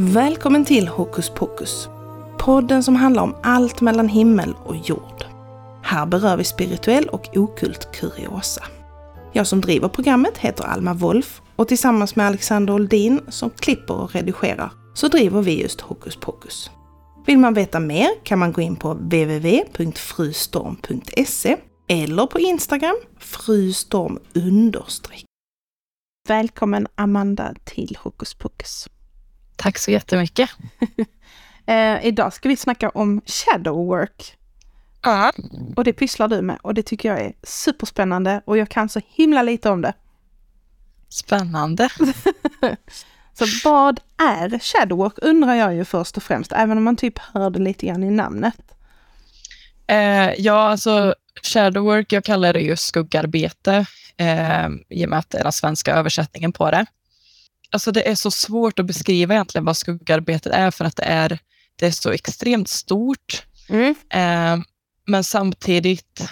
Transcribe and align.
Välkommen 0.00 0.64
till 0.64 0.88
Hokus 0.88 1.30
Pokus. 1.30 1.88
Podden 2.38 2.82
som 2.82 2.96
handlar 2.96 3.22
om 3.22 3.36
allt 3.42 3.80
mellan 3.80 4.08
himmel 4.08 4.54
och 4.64 4.76
jord. 4.76 5.24
Här 5.82 6.06
berör 6.06 6.36
vi 6.36 6.44
spirituell 6.44 7.08
och 7.08 7.36
okult 7.36 7.92
kuriosa. 7.92 8.62
Jag 9.32 9.46
som 9.46 9.60
driver 9.60 9.88
programmet 9.88 10.38
heter 10.38 10.64
Alma 10.64 10.94
Wolf 10.94 11.42
och 11.56 11.68
tillsammans 11.68 12.16
med 12.16 12.26
Alexander 12.26 12.74
Oldin 12.74 13.20
som 13.28 13.50
klipper 13.50 13.94
och 13.94 14.12
redigerar 14.12 14.70
så 14.94 15.08
driver 15.08 15.42
vi 15.42 15.62
just 15.62 15.80
Hokus 15.80 16.16
Pokus. 16.16 16.70
Vill 17.28 17.38
man 17.38 17.54
veta 17.54 17.80
mer 17.80 18.08
kan 18.22 18.38
man 18.38 18.52
gå 18.52 18.60
in 18.60 18.76
på 18.76 18.94
www.frustorm.se 18.94 21.56
eller 21.88 22.26
på 22.26 22.40
Instagram 22.40 22.96
frustorm 23.18 24.18
understreck. 24.34 25.24
Välkommen 26.28 26.86
Amanda 26.94 27.54
till 27.64 27.98
Hokus 28.00 28.34
Pokus. 28.34 28.88
Tack 29.56 29.78
så 29.78 29.90
jättemycket. 29.90 30.50
eh, 31.66 32.06
idag 32.06 32.32
ska 32.32 32.48
vi 32.48 32.56
snacka 32.56 32.88
om 32.88 33.20
shadow 33.26 33.86
work. 33.86 34.36
Ja. 35.02 35.32
Och 35.76 35.84
det 35.84 35.92
pysslar 35.92 36.28
du 36.28 36.42
med 36.42 36.58
och 36.62 36.74
det 36.74 36.82
tycker 36.82 37.08
jag 37.08 37.20
är 37.20 37.32
superspännande 37.42 38.42
och 38.44 38.58
jag 38.58 38.68
kan 38.68 38.88
så 38.88 39.00
himla 39.06 39.42
lite 39.42 39.70
om 39.70 39.82
det. 39.82 39.92
Spännande. 41.08 41.88
så 43.38 43.68
vad 43.68 44.00
är 44.18 44.58
shadow 44.58 44.98
work 44.98 45.14
undrar 45.16 45.54
jag 45.54 45.74
ju 45.74 45.84
först 45.84 46.16
och 46.16 46.22
främst, 46.22 46.52
även 46.52 46.78
om 46.78 46.84
man 46.84 46.96
typ 46.96 47.18
hörde 47.18 47.58
lite 47.58 47.86
grann 47.86 48.04
i 48.04 48.10
namnet. 48.10 48.56
Eh, 49.86 50.30
ja, 50.38 50.70
alltså 50.70 51.14
shadow 51.42 51.84
work, 51.84 52.12
jag 52.12 52.24
kallar 52.24 52.52
det 52.52 52.60
ju 52.60 52.76
skuggarbete 52.76 53.86
eh, 54.16 54.68
i 54.88 55.04
och 55.04 55.08
med 55.08 55.18
att 55.18 55.30
det 55.30 55.38
är 55.38 55.42
den 55.42 55.52
svenska 55.52 55.94
översättningen 55.94 56.52
på 56.52 56.70
det 56.70 56.86
alltså 57.70 57.92
det 57.92 58.08
är 58.08 58.14
så 58.14 58.30
svårt 58.30 58.78
att 58.78 58.86
beskriva 58.86 59.34
egentligen 59.34 59.64
vad 59.64 59.76
skuggarbetet 59.76 60.52
är 60.52 60.70
för 60.70 60.84
att 60.84 60.96
det 60.96 61.02
är, 61.02 61.38
det 61.76 61.86
är 61.86 61.90
så 61.90 62.10
extremt 62.10 62.68
stort. 62.68 63.46
Mm. 63.68 63.94
Eh, 64.10 64.64
men 65.06 65.24
samtidigt 65.24 66.28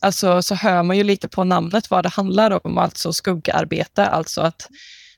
alltså, 0.00 0.42
så 0.42 0.54
hör 0.54 0.82
man 0.82 0.96
ju 0.96 1.04
lite 1.04 1.28
på 1.28 1.44
namnet 1.44 1.90
vad 1.90 2.04
det 2.04 2.08
handlar 2.08 2.66
om, 2.66 2.78
alltså 2.78 3.12
skuggarbete, 3.12 4.06
alltså 4.06 4.40
att 4.40 4.68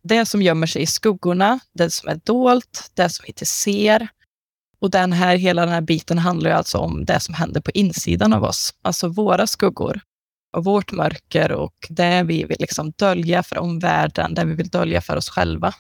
det 0.05 0.27
som 0.27 0.43
gömmer 0.43 0.67
sig 0.67 0.83
i 0.83 0.87
skuggorna, 0.87 1.61
det 1.75 1.91
som 1.91 2.09
är 2.09 2.21
dolt, 2.25 2.91
det 2.95 3.09
som 3.09 3.23
vi 3.23 3.29
inte 3.29 3.47
ser. 3.47 4.09
Och 4.81 4.91
den 4.91 5.13
här, 5.13 5.37
hela 5.37 5.63
den 5.65 5.75
här 5.75 5.81
biten 5.81 6.19
handlar 6.19 6.51
ju 6.51 6.57
alltså 6.57 6.79
om 6.79 7.05
det 7.05 7.21
som 7.21 7.35
händer 7.35 7.61
på 7.61 7.71
insidan 7.71 8.33
av 8.33 8.45
oss, 8.45 8.75
alltså 8.83 9.09
våra 9.09 9.47
skuggor 9.47 10.01
och 10.57 10.65
vårt 10.65 10.93
mörker 10.93 11.53
och 11.53 11.75
det 11.89 12.23
vi 12.23 12.45
vill 12.45 12.57
liksom 12.61 12.91
dölja 12.91 13.43
för 13.43 13.59
omvärlden, 13.59 14.35
det 14.35 14.45
vi 14.45 14.55
vill 14.55 14.69
dölja 14.69 15.01
för 15.01 15.17
oss 15.17 15.29
själva. 15.29 15.75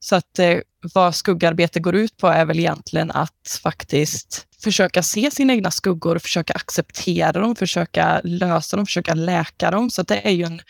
Så 0.00 0.16
att 0.16 0.38
eh, 0.38 0.58
vad 0.94 1.14
skuggarbete 1.14 1.80
går 1.80 1.94
ut 1.94 2.16
på 2.16 2.26
är 2.26 2.44
väl 2.44 2.58
egentligen 2.58 3.10
att 3.10 3.60
faktiskt 3.62 4.46
försöka 4.62 5.02
se 5.02 5.30
sina 5.30 5.52
egna 5.52 5.70
skuggor, 5.70 6.18
försöka 6.18 6.52
acceptera 6.52 7.32
dem, 7.32 7.56
försöka 7.56 8.20
lösa 8.24 8.76
dem, 8.76 8.86
försöka 8.86 9.14
läka 9.14 9.70
dem. 9.70 9.90
Så 9.90 10.02
det 10.02 10.26
är 10.26 10.30
ju 10.30 10.44
en 10.44 10.60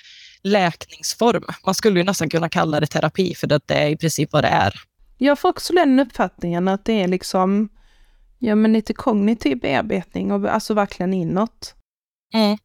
läkningsform. 0.48 1.44
Man 1.66 1.74
skulle 1.74 2.00
ju 2.00 2.04
nästan 2.04 2.30
kunna 2.30 2.48
kalla 2.48 2.80
det 2.80 2.86
terapi, 2.86 3.34
för 3.34 3.46
det 3.46 3.70
är 3.70 3.88
i 3.88 3.96
princip 3.96 4.32
vad 4.32 4.44
det 4.44 4.48
är. 4.48 4.74
Jag 5.18 5.38
får 5.38 5.48
också 5.48 5.72
den 5.72 6.00
uppfattningen 6.00 6.68
att 6.68 6.84
det 6.84 7.02
är 7.02 7.08
liksom, 7.08 7.68
ja 8.38 8.54
men 8.54 8.72
lite 8.72 8.92
kognitiv 8.92 9.60
bearbetning 9.60 10.32
och 10.32 10.48
alltså 10.48 10.74
verkligen 10.74 11.14
inåt. 11.14 11.74
Mm. 12.34 12.58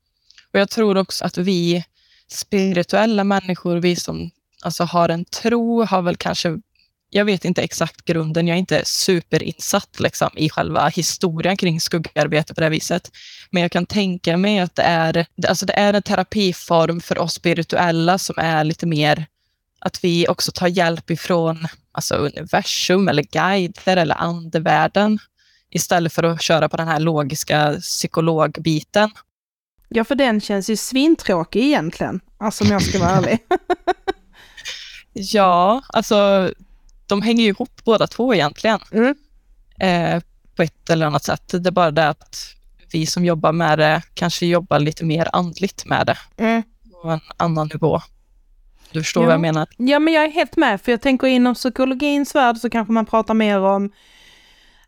Och 0.53 0.59
jag 0.59 0.69
tror 0.69 0.97
också 0.97 1.25
att 1.25 1.37
vi 1.37 1.85
spirituella 2.27 3.23
människor, 3.23 3.77
vi 3.77 3.95
som 3.95 4.29
alltså 4.61 4.83
har 4.83 5.09
en 5.09 5.25
tro, 5.25 5.83
har 5.83 6.01
väl 6.01 6.17
kanske 6.17 6.59
jag 7.13 7.25
vet 7.25 7.45
inte 7.45 7.61
exakt 7.61 8.05
grunden, 8.05 8.47
jag 8.47 8.55
är 8.55 8.59
inte 8.59 8.81
superinsatt 8.85 9.99
liksom, 9.99 10.29
i 10.35 10.49
själva 10.49 10.87
historien 10.87 11.57
kring 11.57 11.81
skuggarbete 11.81 12.53
på 12.53 12.61
det 12.61 12.69
viset. 12.69 13.11
Men 13.53 13.61
jag 13.61 13.71
kan 13.71 13.85
tänka 13.85 14.37
mig 14.37 14.59
att 14.59 14.75
det 14.75 14.81
är, 14.81 15.25
alltså 15.47 15.65
det 15.65 15.73
är 15.73 15.93
en 15.93 16.01
terapiform 16.01 17.01
för 17.01 17.17
oss 17.17 17.33
spirituella 17.33 18.17
som 18.17 18.35
är 18.37 18.63
lite 18.63 18.85
mer 18.85 19.25
att 19.79 20.03
vi 20.03 20.27
också 20.27 20.51
tar 20.51 20.67
hjälp 20.67 21.11
ifrån 21.11 21.67
alltså 21.91 22.15
universum 22.15 23.07
eller 23.07 23.23
guider 23.23 23.97
eller 23.97 24.15
andevärlden 24.15 25.19
istället 25.69 26.13
för 26.13 26.23
att 26.23 26.41
köra 26.41 26.69
på 26.69 26.77
den 26.77 26.87
här 26.87 26.99
logiska 26.99 27.75
psykologbiten. 27.81 29.11
Ja, 29.89 30.03
för 30.03 30.15
den 30.15 30.41
känns 30.41 30.69
ju 30.69 30.77
svintråkig 30.77 31.63
egentligen. 31.63 32.19
Alltså 32.37 32.63
om 32.63 32.69
jag 32.69 32.81
ska 32.81 32.99
vara 32.99 33.11
ärlig. 33.11 33.39
ja, 35.13 35.81
alltså 35.87 36.49
de 37.07 37.21
hänger 37.21 37.43
ju 37.43 37.49
ihop 37.49 37.81
båda 37.83 38.07
två 38.07 38.33
egentligen. 38.33 38.79
Mm. 38.91 39.15
Eh, 39.79 40.23
på 40.55 40.63
ett 40.63 40.89
eller 40.89 41.05
annat 41.05 41.23
sätt. 41.23 41.47
Det 41.47 41.69
är 41.69 41.71
bara 41.71 41.91
det 41.91 42.09
att 42.09 42.55
vi 42.93 43.05
som 43.05 43.25
jobbar 43.25 43.51
med 43.51 43.79
det 43.79 44.01
kanske 44.13 44.45
jobbar 44.45 44.79
lite 44.79 45.05
mer 45.05 45.27
andligt 45.33 45.85
med 45.85 46.07
det. 46.07 46.17
Mm. 46.37 46.63
På 47.01 47.09
en 47.09 47.19
annan 47.37 47.69
nivå. 47.73 48.01
Du 48.91 48.99
förstår 48.99 49.23
ja. 49.23 49.27
vad 49.27 49.33
jag 49.33 49.41
menar? 49.41 49.67
Ja, 49.77 49.99
men 49.99 50.13
jag 50.13 50.23
är 50.23 50.29
helt 50.29 50.57
med. 50.57 50.81
För 50.81 50.91
jag 50.91 51.01
tänker 51.01 51.27
inom 51.27 51.53
psykologins 51.53 52.35
värld 52.35 52.57
så 52.57 52.69
kanske 52.69 52.93
man 52.93 53.05
pratar 53.05 53.33
mer 53.33 53.59
om 53.59 53.91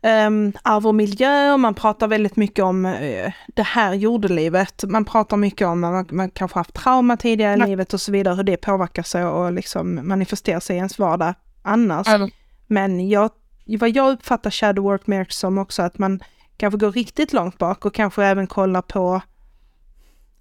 um, 0.02 0.52
arv 0.62 0.86
och 0.86 0.94
miljö 0.94 1.52
och 1.52 1.60
man 1.60 1.74
pratar 1.74 2.08
väldigt 2.08 2.36
mycket 2.36 2.64
om 2.64 2.84
uh, 2.84 3.32
det 3.46 3.62
här 3.62 3.94
jordelivet. 3.94 4.84
Man 4.84 5.04
pratar 5.04 5.36
mycket 5.36 5.68
om 5.68 5.84
att 5.84 5.92
man, 5.92 6.06
man 6.16 6.30
kanske 6.30 6.58
haft 6.58 6.74
trauma 6.74 7.16
tidigare 7.16 7.56
i 7.56 7.60
ja. 7.60 7.66
livet 7.66 7.94
och 7.94 8.00
så 8.00 8.12
vidare, 8.12 8.34
hur 8.34 8.42
det 8.42 8.56
påverkar 8.56 9.02
sig 9.02 9.24
och 9.24 9.52
liksom 9.52 10.08
manifesterar 10.08 10.60
sig 10.60 10.76
i 10.76 10.78
ens 10.78 10.98
vardag 10.98 11.34
annars. 11.62 12.08
Mm. 12.08 12.30
Men 12.66 13.08
jag, 13.08 13.30
vad 13.78 13.90
jag 13.90 14.12
uppfattar 14.12 14.50
shadow 14.50 14.84
work 14.84 15.06
mer 15.06 15.26
som 15.28 15.58
också 15.58 15.82
att 15.82 15.98
man 15.98 16.20
kanske 16.56 16.78
går 16.78 16.92
riktigt 16.92 17.32
långt 17.32 17.58
bak 17.58 17.84
och 17.84 17.94
kanske 17.94 18.24
även 18.24 18.46
kollar 18.46 18.82
på 18.82 19.20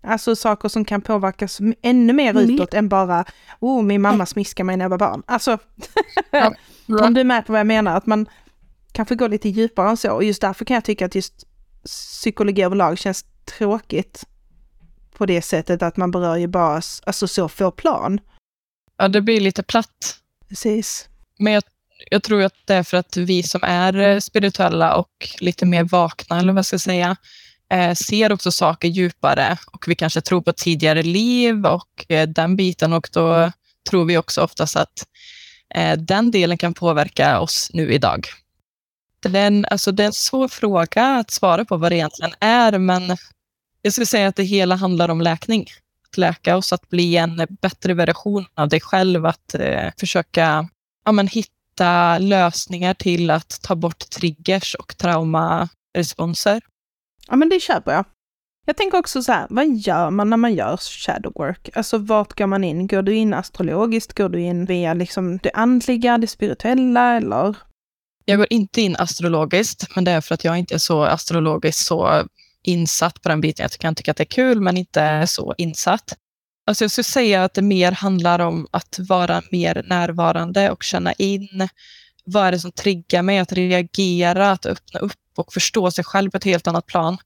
Alltså 0.07 0.35
saker 0.35 0.69
som 0.69 0.85
kan 0.85 1.01
påverkas 1.01 1.59
ännu 1.81 2.13
mer 2.13 2.29
mm. 2.29 2.49
utåt 2.49 2.73
än 2.73 2.89
bara 2.89 3.25
oh, 3.59 3.83
min 3.83 4.01
mamma 4.01 4.25
smiskade 4.25 4.65
mig 4.65 4.77
när 4.77 4.85
jag 4.85 4.89
var 4.89 4.97
barn. 4.97 5.23
Alltså, 5.25 5.57
ja. 6.31 6.53
om 7.05 7.13
du 7.13 7.19
är 7.19 7.23
med 7.23 7.45
på 7.45 7.51
vad 7.51 7.59
jag 7.59 7.67
menar, 7.67 7.97
att 7.97 8.05
man, 8.05 8.27
kanske 8.95 9.15
gå 9.15 9.27
lite 9.27 9.49
djupare 9.49 9.89
än 9.89 9.97
så. 9.97 10.11
Och 10.11 10.23
just 10.23 10.41
därför 10.41 10.65
kan 10.65 10.75
jag 10.75 10.83
tycka 10.83 11.05
att 11.05 11.15
just 11.15 11.47
psykologi 11.85 12.61
överlag 12.61 12.97
känns 12.97 13.25
tråkigt 13.45 14.23
på 15.17 15.25
det 15.25 15.41
sättet 15.41 15.81
att 15.81 15.97
man 15.97 16.11
berör 16.11 16.35
ju 16.35 16.47
bara 16.47 16.81
alltså 17.05 17.27
så 17.27 17.49
få 17.49 17.71
plan. 17.71 18.19
Ja, 18.97 19.07
det 19.07 19.21
blir 19.21 19.41
lite 19.41 19.63
platt. 19.63 20.19
Precis. 20.49 21.09
Men 21.39 21.53
jag, 21.53 21.63
jag 22.11 22.23
tror 22.23 22.43
att 22.43 22.53
det 22.65 22.73
är 22.73 22.83
för 22.83 22.97
att 22.97 23.17
vi 23.17 23.43
som 23.43 23.61
är 23.63 23.97
eh, 23.97 24.19
spirituella 24.19 24.95
och 24.95 25.09
lite 25.39 25.65
mer 25.65 25.83
vakna, 25.83 26.39
eller 26.39 26.53
vad 26.53 26.57
jag 26.57 26.65
ska 26.65 26.79
säga, 26.79 27.15
eh, 27.71 27.93
ser 27.93 28.31
också 28.31 28.51
saker 28.51 28.87
djupare 28.87 29.57
och 29.71 29.87
vi 29.87 29.95
kanske 29.95 30.21
tror 30.21 30.41
på 30.41 30.53
tidigare 30.53 31.03
liv 31.03 31.65
och 31.65 32.05
eh, 32.09 32.27
den 32.27 32.55
biten 32.55 32.93
och 32.93 33.09
då 33.13 33.51
tror 33.89 34.05
vi 34.05 34.17
också 34.17 34.41
oftast 34.41 34.75
att 34.75 35.05
den 35.97 36.31
delen 36.31 36.57
kan 36.57 36.73
påverka 36.73 37.39
oss 37.39 37.69
nu 37.73 37.93
idag 37.93 38.27
det 39.29 39.39
är, 39.39 39.47
en, 39.47 39.65
alltså 39.71 39.91
det 39.91 40.03
är 40.03 40.07
en 40.07 40.13
svår 40.13 40.47
fråga 40.47 41.05
att 41.05 41.31
svara 41.31 41.65
på 41.65 41.77
vad 41.77 41.91
det 41.91 41.95
egentligen 41.95 42.33
är, 42.39 42.77
men 42.77 43.17
jag 43.81 43.93
skulle 43.93 44.05
säga 44.05 44.27
att 44.27 44.35
det 44.35 44.43
hela 44.43 44.75
handlar 44.75 45.09
om 45.09 45.21
läkning. 45.21 45.67
Att 46.09 46.17
läka 46.17 46.57
oss, 46.57 46.73
att 46.73 46.89
bli 46.89 47.17
en 47.17 47.47
bättre 47.61 47.93
version 47.93 48.45
av 48.55 48.69
dig 48.69 48.81
själv, 48.81 49.25
att 49.25 49.55
eh, 49.55 49.89
försöka 49.99 50.69
ja, 51.05 51.11
men, 51.11 51.27
hitta 51.27 51.51
lösningar 52.19 52.93
till 52.93 53.29
att 53.29 53.61
ta 53.61 53.75
bort 53.75 54.09
triggers 54.09 54.75
och 54.75 54.97
traumaresponser. 54.97 56.61
Ja, 57.27 57.35
men 57.35 57.49
det 57.49 57.59
köper 57.59 57.91
jag. 57.91 58.05
Jag 58.67 58.77
tänker 58.77 58.97
också 58.97 59.23
så 59.23 59.31
här, 59.31 59.47
vad 59.49 59.67
gör 59.67 60.09
man 60.09 60.29
när 60.29 60.37
man 60.37 60.53
gör 60.53 60.77
shadow 60.77 61.33
work? 61.35 61.69
Alltså 61.73 61.97
vart 61.97 62.37
går 62.37 62.47
man 62.47 62.63
in? 62.63 62.87
Går 62.87 63.01
du 63.01 63.15
in 63.15 63.33
astrologiskt? 63.33 64.13
Går 64.13 64.29
du 64.29 64.41
in 64.41 64.65
via 64.65 64.93
liksom 64.93 65.37
det 65.37 65.51
andliga, 65.53 66.17
det 66.17 66.27
spirituella 66.27 67.17
eller 67.17 67.55
jag 68.25 68.37
går 68.37 68.47
inte 68.49 68.81
in 68.81 68.95
astrologiskt, 68.95 69.95
men 69.95 70.03
det 70.03 70.11
är 70.11 70.21
för 70.21 70.33
att 70.35 70.43
jag 70.43 70.57
inte 70.57 70.73
är 70.73 70.79
så 70.79 71.03
astrologiskt 71.03 71.85
så 71.85 72.27
insatt 72.63 73.21
på 73.21 73.29
den 73.29 73.41
biten. 73.41 73.63
Jag 73.63 73.71
kan 73.71 73.95
tycka 73.95 74.11
att 74.11 74.17
det 74.17 74.23
är 74.23 74.25
kul, 74.25 74.61
men 74.61 74.77
inte 74.77 75.27
så 75.27 75.55
insatt. 75.57 76.17
Alltså 76.67 76.83
jag 76.83 76.91
skulle 76.91 77.03
säga 77.03 77.43
att 77.43 77.53
det 77.53 77.61
mer 77.61 77.91
handlar 77.91 78.39
om 78.39 78.67
att 78.71 78.99
vara 78.99 79.41
mer 79.51 79.83
närvarande 79.87 80.71
och 80.71 80.83
känna 80.83 81.13
in 81.13 81.69
vad 82.25 82.47
är 82.47 82.51
det 82.51 82.59
som 82.59 82.71
triggar 82.71 83.21
mig 83.21 83.39
att 83.39 83.51
reagera, 83.51 84.51
att 84.51 84.65
öppna 84.65 84.99
upp 84.99 85.13
och 85.37 85.53
förstå 85.53 85.91
sig 85.91 86.03
själv 86.03 86.31
på 86.31 86.37
ett 86.37 86.43
helt 86.43 86.67
annat 86.67 86.85
plan. 86.85 87.17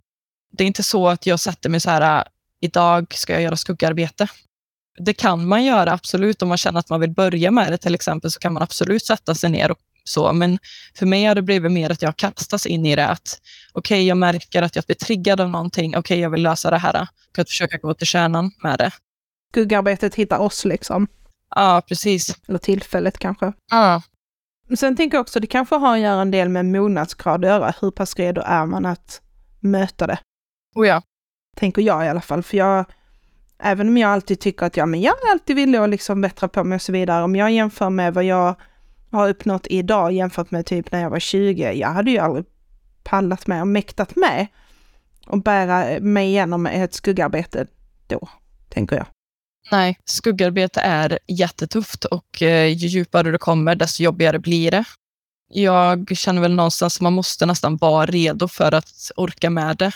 Det 0.52 0.64
är 0.64 0.68
inte 0.68 0.84
så 0.84 1.08
att 1.08 1.26
jag 1.26 1.40
sätter 1.40 1.70
mig 1.70 1.80
så 1.80 1.90
här, 1.90 2.20
äh, 2.20 2.24
idag 2.62 3.14
ska 3.16 3.34
jag 3.34 3.42
göra 3.42 3.56
skuggarbete. 3.56 4.28
Det 5.00 5.14
kan 5.14 5.48
man 5.48 5.66
göra 5.66 5.92
absolut 5.92 6.42
om 6.42 6.48
man 6.48 6.58
känner 6.58 6.80
att 6.80 6.90
man 6.90 7.00
vill 7.00 7.12
börja 7.12 7.52
med 7.52 7.72
det 7.72 7.78
till 7.78 7.96
exempel 7.96 8.32
så 8.32 8.40
kan 8.40 8.54
man 8.54 8.64
absolut 8.64 9.06
sätta 9.06 9.36
sig 9.36 9.50
ner 9.50 9.72
och 9.72 9.80
så, 10.04 10.34
men 10.34 10.60
för 10.96 11.06
mig 11.06 11.26
har 11.26 11.36
det 11.36 11.42
blivit 11.42 11.72
mer 11.72 11.92
att 11.92 12.02
jag 12.02 12.18
kastas 12.18 12.66
in 12.66 12.86
i 12.86 12.96
det. 12.96 13.08
Att 13.08 13.42
okej, 13.74 13.96
okay, 13.96 14.08
jag 14.08 14.18
märker 14.18 14.62
att 14.62 14.76
jag 14.76 14.86
blir 14.86 14.96
triggad 14.96 15.42
av 15.42 15.50
någonting. 15.50 15.90
Okej, 15.90 16.00
okay, 16.00 16.20
jag 16.20 16.30
vill 16.30 16.44
lösa 16.44 16.70
det 16.70 16.78
här. 16.78 17.08
Och 17.32 17.40
att 17.40 17.50
försöka 17.50 17.78
gå 17.78 17.94
till 17.94 18.08
kärnan 18.08 18.52
med 18.64 18.78
det. 18.78 18.92
Skuggarbetet 19.52 20.16
hittar 20.16 20.40
oss 20.40 20.66
liksom. 20.66 21.08
Ja, 21.56 21.82
precis. 21.88 22.38
Eller 22.48 22.60
tillfället 22.60 23.18
kanske. 23.18 23.54
Ja. 23.72 24.02
Sen 24.76 24.96
tänker 24.96 25.18
jag 25.18 25.22
också, 25.22 25.40
det 25.40 25.48
kanske 25.48 25.76
har 25.76 25.94
att 25.94 26.02
göra 26.02 26.22
en 26.22 26.32
del 26.32 26.50
med 26.50 26.66
mognadsgrad 26.66 27.46
att 27.46 27.50
göra. 27.50 27.74
Hur 27.82 27.92
pass 27.92 28.16
redo 28.16 28.42
är 28.46 28.66
man 28.66 28.86
att 28.86 29.22
möta 29.60 30.08
det? 30.08 30.20
Oh 30.76 30.88
ja. 30.88 31.02
Tänker 31.58 31.82
jag 31.82 32.06
i 32.06 32.10
alla 32.10 32.22
fall, 32.22 32.44
för 32.44 32.58
jag, 32.58 32.86
även 33.60 33.88
om 33.88 33.98
jag 33.98 34.12
alltid 34.12 34.40
tycker 34.40 34.66
att 34.66 34.78
ja, 34.78 34.86
men 34.86 35.02
jag 35.02 35.14
är 35.28 35.32
alltid 35.32 35.56
villig 35.56 35.80
att 35.80 35.90
liksom 35.90 36.22
bättra 36.22 36.48
på 36.48 36.64
mig 36.64 36.76
och 36.76 36.82
så 36.82 36.92
vidare. 36.92 37.24
Om 37.24 37.36
jag 37.36 37.52
jämför 37.52 37.90
med 37.90 38.14
vad 38.14 38.24
jag 38.24 38.56
har 39.12 39.30
uppnått 39.30 39.68
idag 39.70 40.12
jämfört 40.12 40.52
med 40.52 40.66
typ 40.66 40.92
när 40.92 41.02
jag 41.02 41.10
var 41.10 41.20
20, 41.20 41.72
jag 41.72 41.90
hade 41.90 42.12
ju 42.12 42.18
aldrig 42.18 42.46
pallat 43.04 43.48
med 43.48 43.62
och 43.62 43.68
mäktat 43.68 44.16
med 44.16 44.48
och 45.28 45.44
bära 45.44 46.00
mig 46.00 46.28
igenom 46.28 46.66
ett 46.66 46.94
skuggarbete 46.94 47.68
då, 48.08 48.30
tänker 48.70 48.96
jag. 48.96 49.06
Nej, 49.72 50.00
skuggarbete 50.06 50.82
är 50.82 51.20
jättetufft 51.28 52.06
och 52.06 52.42
eh, 52.42 52.66
ju 52.66 52.88
djupare 52.88 53.32
du 53.32 53.38
kommer, 53.38 53.76
desto 53.76 54.04
jobbigare 54.04 54.40
blir 54.40 54.72
det. 54.72 54.84
Jag 55.52 56.18
känner 56.18 56.42
väl 56.42 56.56
någonstans 56.56 56.98
att 56.98 57.02
man 57.02 57.14
måste 57.14 57.46
nästan 57.46 57.78
vara 57.78 58.06
redo 58.06 58.48
för 58.48 58.72
att 58.72 59.12
orka 59.16 59.50
med 59.50 59.78
det. 59.78 59.92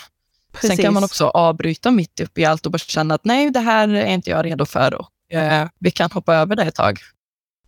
Precis. 0.52 0.68
Sen 0.68 0.78
kan 0.78 0.94
man 0.94 1.04
också 1.04 1.28
avbryta 1.28 1.90
mitt 1.90 2.20
uppe 2.20 2.40
i 2.40 2.44
allt 2.44 2.66
och 2.66 2.72
bara 2.72 2.78
känna 2.78 3.14
att 3.14 3.24
nej, 3.24 3.50
det 3.50 3.60
här 3.60 3.88
är 3.88 4.06
inte 4.06 4.30
jag 4.30 4.44
redo 4.44 4.66
för 4.66 4.94
och 4.94 5.32
eh, 5.32 5.68
vi 5.78 5.90
kan 5.90 6.10
hoppa 6.10 6.34
över 6.34 6.56
det 6.56 6.62
ett 6.62 6.74
tag. 6.74 6.98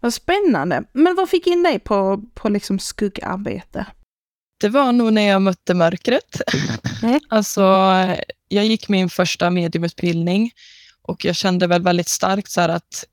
Vad 0.00 0.14
spännande. 0.14 0.84
Men 0.92 1.14
vad 1.14 1.28
fick 1.28 1.46
in 1.46 1.62
dig 1.62 1.78
på, 1.78 2.22
på 2.34 2.48
liksom 2.48 2.78
skuggarbete? 2.78 3.86
Det 4.60 4.68
var 4.68 4.92
nog 4.92 5.12
när 5.12 5.22
jag 5.22 5.42
mötte 5.42 5.74
mörkret. 5.74 6.40
Mm. 7.02 7.20
alltså, 7.28 7.62
jag 8.48 8.64
gick 8.66 8.88
min 8.88 9.10
första 9.10 9.50
mediumutbildning 9.50 10.50
och 11.08 11.24
jag 11.24 11.36
kände 11.36 11.66
väl 11.66 11.82
väldigt 11.82 12.08
starkt 12.08 12.50
så 12.50 12.60
att 12.60 13.04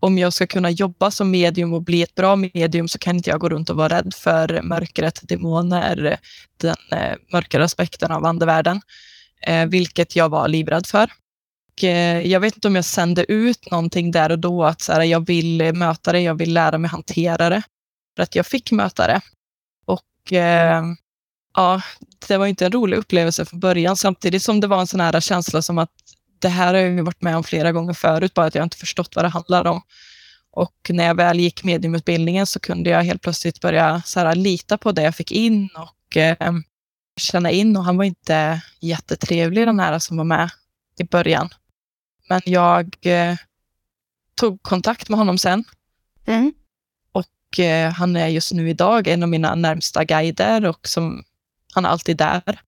om 0.00 0.18
jag 0.18 0.32
ska 0.32 0.46
kunna 0.46 0.70
jobba 0.70 1.10
som 1.10 1.30
medium 1.30 1.72
och 1.72 1.82
bli 1.82 2.02
ett 2.02 2.14
bra 2.14 2.36
medium 2.36 2.88
så 2.88 2.98
kan 2.98 3.16
inte 3.16 3.30
jag 3.30 3.40
gå 3.40 3.48
runt 3.48 3.70
och 3.70 3.76
vara 3.76 3.98
rädd 3.98 4.14
för 4.14 4.62
mörkret, 4.62 5.20
demoner, 5.22 6.18
den 6.56 6.76
eh, 6.92 7.16
mörkare 7.32 7.64
aspekten 7.64 8.12
av 8.12 8.24
andevärlden, 8.24 8.80
eh, 9.46 9.66
vilket 9.66 10.16
jag 10.16 10.28
var 10.28 10.48
livrädd 10.48 10.86
för. 10.86 11.10
Och, 11.72 11.84
eh, 11.84 12.26
jag 12.26 12.40
vet 12.40 12.54
inte 12.54 12.68
om 12.68 12.76
jag 12.76 12.84
sände 12.84 13.32
ut 13.32 13.70
någonting 13.70 14.10
där 14.10 14.32
och 14.32 14.38
då, 14.38 14.64
att 14.64 14.80
så 14.80 14.92
här, 14.92 15.02
jag 15.02 15.26
vill 15.26 15.72
möta 15.74 16.12
det, 16.12 16.20
jag 16.20 16.34
vill 16.34 16.54
lära 16.54 16.78
mig 16.78 16.90
hantera 16.90 17.48
det. 17.48 17.62
För 18.16 18.22
att 18.22 18.34
jag 18.34 18.46
fick 18.46 18.72
möta 18.72 19.06
det. 19.06 19.20
Och 19.86 20.32
eh, 20.32 20.82
ja, 21.54 21.82
det 22.28 22.36
var 22.36 22.46
inte 22.46 22.66
en 22.66 22.72
rolig 22.72 22.96
upplevelse 22.96 23.44
från 23.44 23.60
början, 23.60 23.96
samtidigt 23.96 24.42
som 24.42 24.60
det 24.60 24.66
var 24.66 24.80
en 24.80 24.86
sån 24.86 25.00
här 25.00 25.20
känsla 25.20 25.62
som 25.62 25.78
att 25.78 25.90
det 26.40 26.48
här 26.48 26.74
har 26.74 26.80
jag 26.80 27.04
varit 27.04 27.22
med 27.22 27.36
om 27.36 27.44
flera 27.44 27.72
gånger 27.72 27.92
förut, 27.92 28.34
bara 28.34 28.46
att 28.46 28.54
jag 28.54 28.64
inte 28.64 28.76
förstått 28.76 29.16
vad 29.16 29.24
det 29.24 29.28
handlar 29.28 29.66
om. 29.66 29.82
Och 30.50 30.90
när 30.90 31.04
jag 31.04 31.14
väl 31.14 31.40
gick 31.40 31.64
mediumutbildningen 31.64 32.46
så 32.46 32.60
kunde 32.60 32.90
jag 32.90 33.02
helt 33.02 33.22
plötsligt 33.22 33.60
börja 33.60 34.02
så 34.04 34.20
här, 34.20 34.34
lita 34.34 34.78
på 34.78 34.92
det 34.92 35.02
jag 35.02 35.14
fick 35.14 35.32
in 35.32 35.68
och 35.76 36.16
eh, 36.16 36.54
känna 37.16 37.50
in. 37.50 37.76
Och 37.76 37.84
han 37.84 37.96
var 37.96 38.04
inte 38.04 38.62
jättetrevlig 38.80 39.66
den 39.66 39.80
här 39.80 39.98
som 39.98 40.16
var 40.16 40.24
med 40.24 40.50
i 40.98 41.04
början. 41.04 41.48
Men 42.28 42.40
jag 42.44 42.96
eh, 43.00 43.36
tog 44.34 44.62
kontakt 44.62 45.08
med 45.08 45.18
honom 45.18 45.38
sen. 45.38 45.64
Mm. 46.26 46.52
Och 47.12 47.60
eh, 47.60 47.92
han 47.92 48.16
är 48.16 48.28
just 48.28 48.52
nu 48.52 48.70
idag 48.70 49.08
en 49.08 49.22
av 49.22 49.28
mina 49.28 49.54
närmsta 49.54 50.04
guider 50.04 50.64
och 50.64 50.88
som, 50.88 51.24
han 51.74 51.84
är 51.84 51.88
alltid 51.88 52.16
där. 52.16 52.60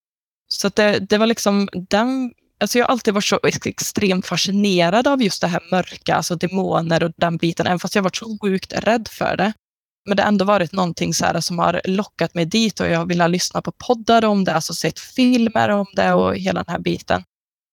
Så 0.49 0.69
det, 0.69 0.99
det 0.99 1.19
var 1.19 1.27
liksom 1.27 1.69
den 1.73 2.33
Alltså 2.61 2.79
jag 2.79 2.87
har 2.87 2.93
alltid 2.93 3.15
varit 3.15 3.25
så 3.25 3.41
extremt 3.43 4.27
fascinerad 4.27 5.07
av 5.07 5.23
just 5.23 5.41
det 5.41 5.47
här 5.47 5.63
mörka, 5.71 6.15
alltså 6.15 6.37
demoner 6.37 7.03
och 7.03 7.13
den 7.17 7.37
biten, 7.37 7.67
även 7.67 7.79
fast 7.79 7.95
jag 7.95 8.03
varit 8.03 8.17
så 8.17 8.39
sjukt 8.43 8.73
rädd 8.73 9.09
för 9.09 9.37
det. 9.37 9.53
Men 10.09 10.17
det 10.17 10.23
har 10.23 10.29
ändå 10.29 10.45
varit 10.45 10.73
någonting 10.73 11.15
så 11.15 11.25
här 11.25 11.41
som 11.41 11.59
har 11.59 11.81
lockat 11.85 12.35
mig 12.35 12.45
dit 12.47 12.81
och 12.81 12.87
jag 12.87 13.07
vill 13.07 13.19
lyssna 13.19 13.63
på 13.63 13.73
poddar 13.73 14.25
om 14.25 14.45
det, 14.45 14.55
alltså 14.55 14.75
sett 14.75 14.99
filmer 14.99 15.69
om 15.69 15.87
det 15.93 16.13
och 16.13 16.37
hela 16.37 16.63
den 16.63 16.73
här 16.73 16.81
biten. 16.81 17.25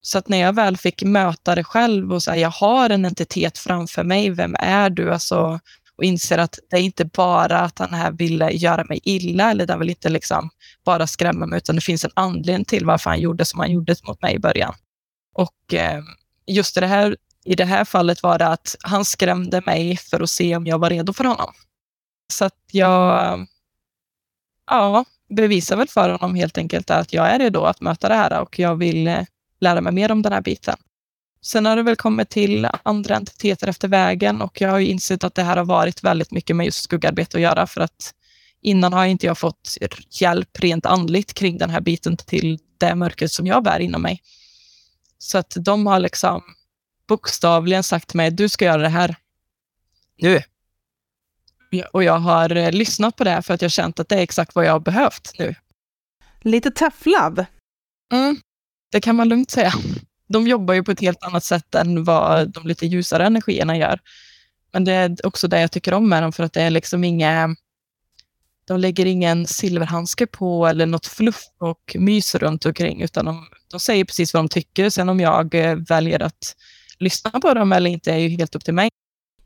Så 0.01 0.17
att 0.17 0.27
när 0.27 0.37
jag 0.37 0.53
väl 0.53 0.77
fick 0.77 1.03
möta 1.03 1.55
det 1.55 1.63
själv 1.63 2.13
och 2.13 2.23
säga 2.23 2.37
jag 2.37 2.49
har 2.49 2.89
en 2.89 3.05
entitet 3.05 3.57
framför 3.57 4.03
mig, 4.03 4.29
vem 4.29 4.55
är 4.59 4.89
du? 4.89 5.13
Alltså, 5.13 5.59
och 5.97 6.03
inser 6.03 6.37
att 6.37 6.59
det 6.69 6.75
är 6.75 6.81
inte 6.81 7.05
bara 7.05 7.59
att 7.59 7.79
han 7.79 7.93
här 7.93 8.11
ville 8.11 8.51
göra 8.51 8.83
mig 8.83 8.99
illa 9.03 9.51
eller 9.51 9.65
den 9.65 9.79
vill 9.79 9.89
inte 9.89 10.09
liksom 10.09 10.49
bara 10.85 11.07
skrämma 11.07 11.45
mig, 11.45 11.57
utan 11.57 11.75
det 11.75 11.81
finns 11.81 12.05
en 12.05 12.11
anledning 12.13 12.65
till 12.65 12.85
varför 12.85 13.09
han 13.09 13.19
gjorde 13.19 13.45
som 13.45 13.59
han 13.59 13.71
gjorde 13.71 13.95
mot 14.07 14.21
mig 14.21 14.35
i 14.35 14.39
början. 14.39 14.73
Och 15.33 15.73
eh, 15.73 16.03
just 16.47 16.75
det 16.75 16.87
här, 16.87 17.17
i 17.45 17.55
det 17.55 17.65
här 17.65 17.85
fallet 17.85 18.23
var 18.23 18.39
det 18.39 18.47
att 18.47 18.75
han 18.83 19.05
skrämde 19.05 19.61
mig 19.65 19.97
för 19.97 20.23
att 20.23 20.29
se 20.29 20.55
om 20.55 20.67
jag 20.67 20.79
var 20.79 20.89
redo 20.89 21.13
för 21.13 21.23
honom. 21.23 21.53
Så 22.33 22.45
att 22.45 22.59
jag 22.71 23.47
ja, 24.67 25.05
bevisar 25.29 25.77
väl 25.77 25.87
för 25.87 26.09
honom 26.09 26.35
helt 26.35 26.57
enkelt 26.57 26.89
att 26.89 27.13
jag 27.13 27.27
är 27.29 27.39
redo 27.39 27.63
att 27.63 27.81
möta 27.81 28.09
det 28.09 28.15
här 28.15 28.41
och 28.41 28.59
jag 28.59 28.75
vill 28.75 29.07
eh, 29.07 29.25
lära 29.59 29.81
mig 29.81 29.93
mer 29.93 30.11
om 30.11 30.21
den 30.21 30.33
här 30.33 30.41
biten. 30.41 30.77
Sen 31.41 31.65
har 31.65 31.75
det 31.75 31.83
väl 31.83 31.95
kommit 31.95 32.29
till 32.29 32.67
andra 32.83 33.15
entiteter 33.15 33.67
efter 33.67 33.87
vägen 33.87 34.41
och 34.41 34.61
jag 34.61 34.69
har 34.69 34.79
insett 34.79 35.23
att 35.23 35.35
det 35.35 35.43
här 35.43 35.57
har 35.57 35.65
varit 35.65 36.03
väldigt 36.03 36.31
mycket 36.31 36.55
med 36.55 36.65
just 36.65 36.83
skuggarbete 36.83 37.37
att 37.37 37.43
göra 37.43 37.67
för 37.67 37.81
att 37.81 38.13
innan 38.61 38.93
har 38.93 39.05
inte 39.05 39.25
jag 39.25 39.37
fått 39.37 39.77
hjälp 40.11 40.59
rent 40.59 40.85
andligt 40.85 41.33
kring 41.33 41.57
den 41.57 41.69
här 41.69 41.81
biten 41.81 42.17
till 42.17 42.59
det 42.77 42.95
mörkret 42.95 43.31
som 43.31 43.47
jag 43.47 43.63
bär 43.63 43.79
inom 43.79 44.01
mig. 44.01 44.21
Så 45.17 45.37
att 45.37 45.53
de 45.59 45.87
har 45.87 45.99
liksom 45.99 46.41
bokstavligen 47.07 47.83
sagt 47.83 48.07
till 48.07 48.17
mig, 48.17 48.31
du 48.31 48.49
ska 48.49 48.65
göra 48.65 48.81
det 48.81 48.89
här 48.89 49.15
nu. 50.17 50.41
Och 51.93 52.03
jag 52.03 52.19
har 52.19 52.55
eh, 52.55 52.71
lyssnat 52.71 53.15
på 53.15 53.23
det 53.23 53.41
för 53.41 53.53
att 53.53 53.61
jag 53.61 53.71
känt 53.71 53.99
att 53.99 54.09
det 54.09 54.15
är 54.15 54.21
exakt 54.21 54.55
vad 54.55 54.65
jag 54.65 54.71
har 54.71 54.79
behövt 54.79 55.31
nu. 55.39 55.55
Lite 56.41 56.71
tough 56.71 57.07
love. 57.07 57.45
Mm, 58.13 58.37
det 58.91 59.01
kan 59.01 59.15
man 59.15 59.29
lugnt 59.29 59.51
säga 59.51 59.73
de 60.27 60.47
jobbar 60.47 60.73
ju 60.73 60.83
på 60.83 60.91
ett 60.91 61.01
helt 61.01 61.23
annat 61.23 61.43
sätt 61.43 61.75
än 61.75 62.03
vad 62.03 62.53
de 62.53 62.67
lite 62.67 62.85
ljusare 62.85 63.25
energierna 63.25 63.77
gör. 63.77 63.99
Men 64.73 64.83
det 64.83 64.93
är 64.93 65.25
också 65.25 65.47
det 65.47 65.61
jag 65.61 65.71
tycker 65.71 65.93
om 65.93 66.09
med 66.09 66.23
dem, 66.23 66.31
för 66.31 66.43
att 66.43 66.53
det 66.53 66.61
är 66.61 66.69
liksom 66.69 67.03
inga... 67.03 67.55
De 68.67 68.79
lägger 68.79 69.05
ingen 69.05 69.47
silverhandske 69.47 70.27
på 70.27 70.67
eller 70.67 70.85
något 70.85 71.05
fluff 71.05 71.43
och 71.57 71.95
mys 71.99 72.35
runt 72.35 72.65
omkring, 72.65 73.01
utan 73.01 73.25
de, 73.25 73.45
de 73.71 73.79
säger 73.79 74.05
precis 74.05 74.33
vad 74.33 74.43
de 74.43 74.49
tycker. 74.49 74.89
Sen 74.89 75.09
om 75.09 75.19
jag 75.19 75.55
eh, 75.55 75.75
väljer 75.75 76.19
att 76.19 76.55
lyssna 76.99 77.31
på 77.31 77.53
dem 77.53 77.73
eller 77.73 77.89
inte 77.89 78.13
är 78.13 78.17
ju 78.17 78.29
helt 78.29 78.55
upp 78.55 78.65
till 78.65 78.73
mig. 78.73 78.89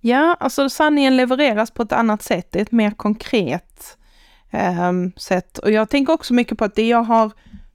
Ja, 0.02 0.38
alltså 0.40 0.70
sanningen 0.70 1.18
levereras 1.18 1.72
på 1.72 1.84
ett 1.84 1.92
annat 1.92 2.24
sätt, 2.24 2.48
det 2.52 2.60
är 2.60 2.64
ett 2.64 2.72
mer 2.72 2.92
konkret 2.92 3.98
eh, 4.52 4.92
sätt. 5.18 5.58
Och 5.58 5.72
jag 5.72 5.90
tänker 5.90 6.14
också 6.14 6.34
mycket 6.34 6.58
på 6.58 6.66
att 6.66 6.76
det 6.76 6.88
jag 6.88 7.04
har 7.04 7.32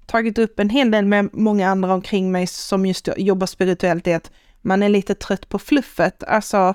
tagit 0.07 0.39
upp 0.39 0.61
en 0.61 0.71
hel 0.71 0.91
del 0.91 1.05
med 1.05 1.29
många 1.33 1.69
andra 1.69 1.95
omkring 1.95 2.33
mig 2.33 2.47
som 2.47 2.87
just 2.87 3.09
jobbar 3.17 3.47
spirituellt 3.47 4.07
är 4.07 4.17
att 4.17 4.31
man 4.63 4.83
är 4.83 4.89
lite 4.89 5.15
trött 5.15 5.49
på 5.49 5.59
fluffet. 5.59 6.25
Alltså 6.25 6.75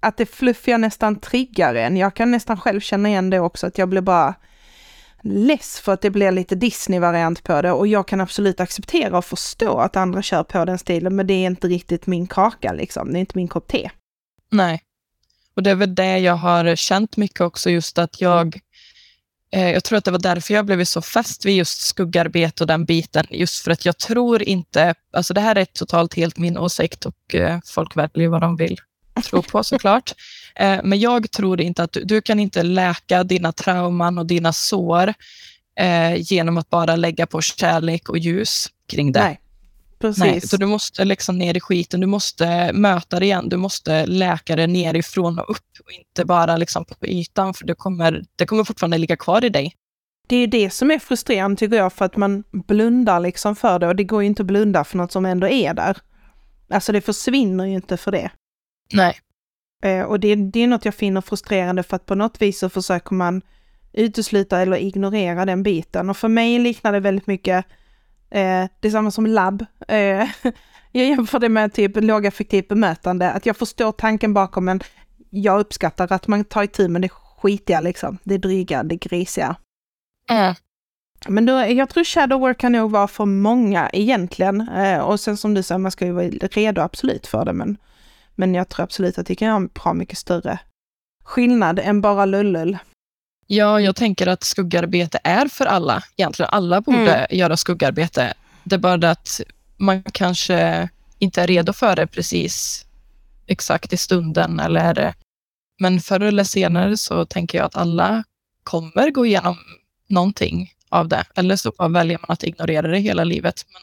att 0.00 0.16
det 0.16 0.26
fluffiga 0.26 0.78
nästan 0.78 1.20
triggar 1.20 1.74
en. 1.74 1.96
Jag 1.96 2.14
kan 2.14 2.30
nästan 2.30 2.60
själv 2.60 2.80
känna 2.80 3.08
igen 3.08 3.30
det 3.30 3.40
också, 3.40 3.66
att 3.66 3.78
jag 3.78 3.88
blir 3.88 4.00
bara 4.00 4.34
less 5.22 5.80
för 5.80 5.92
att 5.92 6.00
det 6.00 6.10
blir 6.10 6.30
lite 6.30 6.54
Disney-variant 6.54 7.42
på 7.42 7.62
det 7.62 7.72
och 7.72 7.86
jag 7.86 8.08
kan 8.08 8.20
absolut 8.20 8.60
acceptera 8.60 9.18
och 9.18 9.24
förstå 9.24 9.78
att 9.78 9.96
andra 9.96 10.22
kör 10.22 10.42
på 10.42 10.64
den 10.64 10.78
stilen, 10.78 11.16
men 11.16 11.26
det 11.26 11.34
är 11.34 11.46
inte 11.46 11.68
riktigt 11.68 12.06
min 12.06 12.26
kaka 12.26 12.72
liksom. 12.72 13.12
Det 13.12 13.18
är 13.18 13.20
inte 13.20 13.38
min 13.38 13.48
kopp 13.48 13.68
te. 13.68 13.90
Nej. 14.50 14.82
Och 15.56 15.62
det 15.62 15.70
är 15.70 15.74
väl 15.74 15.94
det 15.94 16.18
jag 16.18 16.36
har 16.36 16.76
känt 16.76 17.16
mycket 17.16 17.40
också, 17.40 17.70
just 17.70 17.98
att 17.98 18.20
jag 18.20 18.54
Eh, 18.54 18.67
jag 19.50 19.84
tror 19.84 19.98
att 19.98 20.04
det 20.04 20.10
var 20.10 20.18
därför 20.18 20.54
jag 20.54 20.66
blev 20.66 20.84
så 20.84 21.02
fäst 21.02 21.44
vid 21.44 21.56
just 21.56 21.80
skuggarbete 21.80 22.62
och 22.62 22.66
den 22.66 22.84
biten. 22.84 23.26
Just 23.30 23.64
för 23.64 23.70
att 23.70 23.84
jag 23.84 23.98
tror 23.98 24.42
inte, 24.42 24.94
alltså 25.12 25.34
det 25.34 25.40
här 25.40 25.56
är 25.56 25.64
totalt 25.64 26.14
helt 26.14 26.38
min 26.38 26.58
åsikt 26.58 27.06
och 27.06 27.34
eh, 27.34 27.58
folk 27.66 27.96
väljer 27.96 28.28
vad 28.28 28.40
de 28.40 28.56
vill 28.56 28.76
tro 29.24 29.42
på 29.42 29.64
såklart. 29.64 30.14
Eh, 30.54 30.80
men 30.84 31.00
jag 31.00 31.30
tror 31.30 31.60
inte 31.60 31.82
att 31.82 31.92
du, 31.92 32.04
du, 32.04 32.20
kan 32.20 32.40
inte 32.40 32.62
läka 32.62 33.24
dina 33.24 33.52
trauman 33.52 34.18
och 34.18 34.26
dina 34.26 34.52
sår 34.52 35.14
genom 36.16 36.58
att 36.58 36.70
bara 36.70 36.96
lägga 36.96 37.26
på 37.26 37.40
kärlek 37.40 38.08
och 38.08 38.18
ljus 38.18 38.66
kring 38.88 39.12
det. 39.12 39.20
Nej. 39.20 39.40
Precis. 39.98 40.24
Nej, 40.24 40.40
så 40.40 40.56
du 40.56 40.66
måste 40.66 41.04
liksom 41.04 41.38
ner 41.38 41.56
i 41.56 41.60
skiten, 41.60 42.00
du 42.00 42.06
måste 42.06 42.72
möta 42.72 43.18
det 43.18 43.24
igen, 43.24 43.48
du 43.48 43.56
måste 43.56 44.06
läka 44.06 44.56
det 44.56 44.66
nerifrån 44.66 45.38
och 45.38 45.50
upp 45.50 45.66
och 45.84 45.92
inte 45.92 46.24
bara 46.24 46.56
liksom 46.56 46.84
på 46.84 47.06
ytan, 47.06 47.54
för 47.54 47.66
det 47.66 47.74
kommer, 47.74 48.24
det 48.36 48.46
kommer 48.46 48.64
fortfarande 48.64 48.98
ligga 48.98 49.16
kvar 49.16 49.44
i 49.44 49.48
dig. 49.48 49.74
Det 50.28 50.36
är 50.36 50.46
det 50.46 50.70
som 50.70 50.90
är 50.90 50.98
frustrerande 50.98 51.56
tycker 51.56 51.76
jag, 51.76 51.92
för 51.92 52.04
att 52.04 52.16
man 52.16 52.44
blundar 52.50 53.20
liksom 53.20 53.56
för 53.56 53.78
det 53.78 53.86
och 53.86 53.96
det 53.96 54.04
går 54.04 54.22
ju 54.22 54.26
inte 54.26 54.42
att 54.42 54.46
blunda 54.46 54.84
för 54.84 54.96
något 54.96 55.12
som 55.12 55.26
ändå 55.26 55.48
är 55.48 55.74
där. 55.74 55.96
Alltså 56.70 56.92
det 56.92 57.00
försvinner 57.00 57.64
ju 57.64 57.74
inte 57.74 57.96
för 57.96 58.12
det. 58.12 58.30
Nej. 58.92 59.16
Eh, 59.82 60.02
och 60.02 60.20
det, 60.20 60.34
det 60.34 60.60
är 60.60 60.66
något 60.66 60.84
jag 60.84 60.94
finner 60.94 61.20
frustrerande 61.20 61.82
för 61.82 61.96
att 61.96 62.06
på 62.06 62.14
något 62.14 62.42
vis 62.42 62.58
så 62.58 62.68
försöker 62.68 63.14
man 63.14 63.42
utesluta 63.92 64.60
eller 64.60 64.76
ignorera 64.76 65.44
den 65.44 65.62
biten. 65.62 66.10
Och 66.10 66.16
för 66.16 66.28
mig 66.28 66.58
liknar 66.58 66.92
det 66.92 67.00
väldigt 67.00 67.26
mycket 67.26 67.66
eh, 68.30 68.64
detsamma 68.80 69.10
som 69.10 69.26
labb. 69.26 69.66
Eh, 69.88 70.28
jag 70.92 71.06
jämför 71.06 71.38
det 71.38 71.48
med 71.48 71.72
typ 71.72 71.92
lågaffektivt 71.96 72.68
bemötande, 72.68 73.30
att 73.30 73.46
jag 73.46 73.56
förstår 73.56 73.92
tanken 73.92 74.34
bakom 74.34 74.64
men 74.64 74.80
jag 75.30 75.60
uppskattar 75.60 76.12
att 76.12 76.26
man 76.26 76.44
tar 76.44 76.62
itu 76.62 76.88
med 76.88 77.02
det 77.02 77.08
skitiga 77.08 77.80
liksom, 77.80 78.18
det 78.24 78.38
dryga, 78.38 78.82
det 78.82 78.96
grisiga. 78.96 79.56
Mm. 80.30 80.54
Men 81.28 81.46
då, 81.46 81.52
jag 81.52 81.88
tror 81.88 82.04
shadow 82.04 82.40
work 82.40 82.58
kan 82.58 82.72
nog 82.72 82.90
vara 82.90 83.08
för 83.08 83.24
många 83.24 83.90
egentligen. 83.92 84.68
Eh, 84.68 84.98
och 84.98 85.20
sen 85.20 85.36
som 85.36 85.54
du 85.54 85.62
säger, 85.62 85.78
man 85.78 85.90
ska 85.90 86.06
ju 86.06 86.12
vara 86.12 86.26
redo 86.28 86.80
absolut 86.80 87.26
för 87.26 87.44
det, 87.44 87.52
men, 87.52 87.76
men 88.34 88.54
jag 88.54 88.68
tror 88.68 88.84
absolut 88.84 89.18
att 89.18 89.26
det 89.26 89.34
kan 89.34 89.48
en 89.48 89.66
bra 89.66 89.94
mycket 89.94 90.18
större 90.18 90.58
skillnad 91.24 91.78
än 91.78 92.00
bara 92.00 92.24
lullull. 92.24 92.78
Ja, 93.50 93.80
jag 93.80 93.96
tänker 93.96 94.26
att 94.26 94.44
skuggarbete 94.44 95.18
är 95.24 95.48
för 95.48 95.66
alla. 95.66 96.02
Egentligen 96.16 96.50
alla 96.52 96.80
borde 96.80 97.14
mm. 97.14 97.38
göra 97.38 97.56
skuggarbete. 97.56 98.34
Det 98.64 98.74
är 98.74 98.78
bara 98.78 98.96
det 98.96 99.10
att 99.10 99.40
man 99.76 100.02
kanske 100.02 100.88
inte 101.18 101.42
är 101.42 101.46
redo 101.46 101.72
för 101.72 101.96
det 101.96 102.06
precis 102.06 102.86
exakt 103.46 103.92
i 103.92 103.96
stunden. 103.96 104.60
Eller, 104.60 105.14
men 105.80 106.00
förr 106.00 106.20
eller 106.20 106.44
senare 106.44 106.96
så 106.96 107.24
tänker 107.24 107.58
jag 107.58 107.64
att 107.64 107.76
alla 107.76 108.24
kommer 108.62 109.10
gå 109.10 109.26
igenom 109.26 109.56
någonting 110.08 110.72
av 110.88 111.08
det. 111.08 111.24
Eller 111.34 111.56
så 111.56 111.72
bara 111.78 111.88
väljer 111.88 112.18
man 112.18 112.32
att 112.32 112.44
ignorera 112.44 112.88
det 112.88 112.98
hela 112.98 113.24
livet. 113.24 113.64
Men 113.72 113.82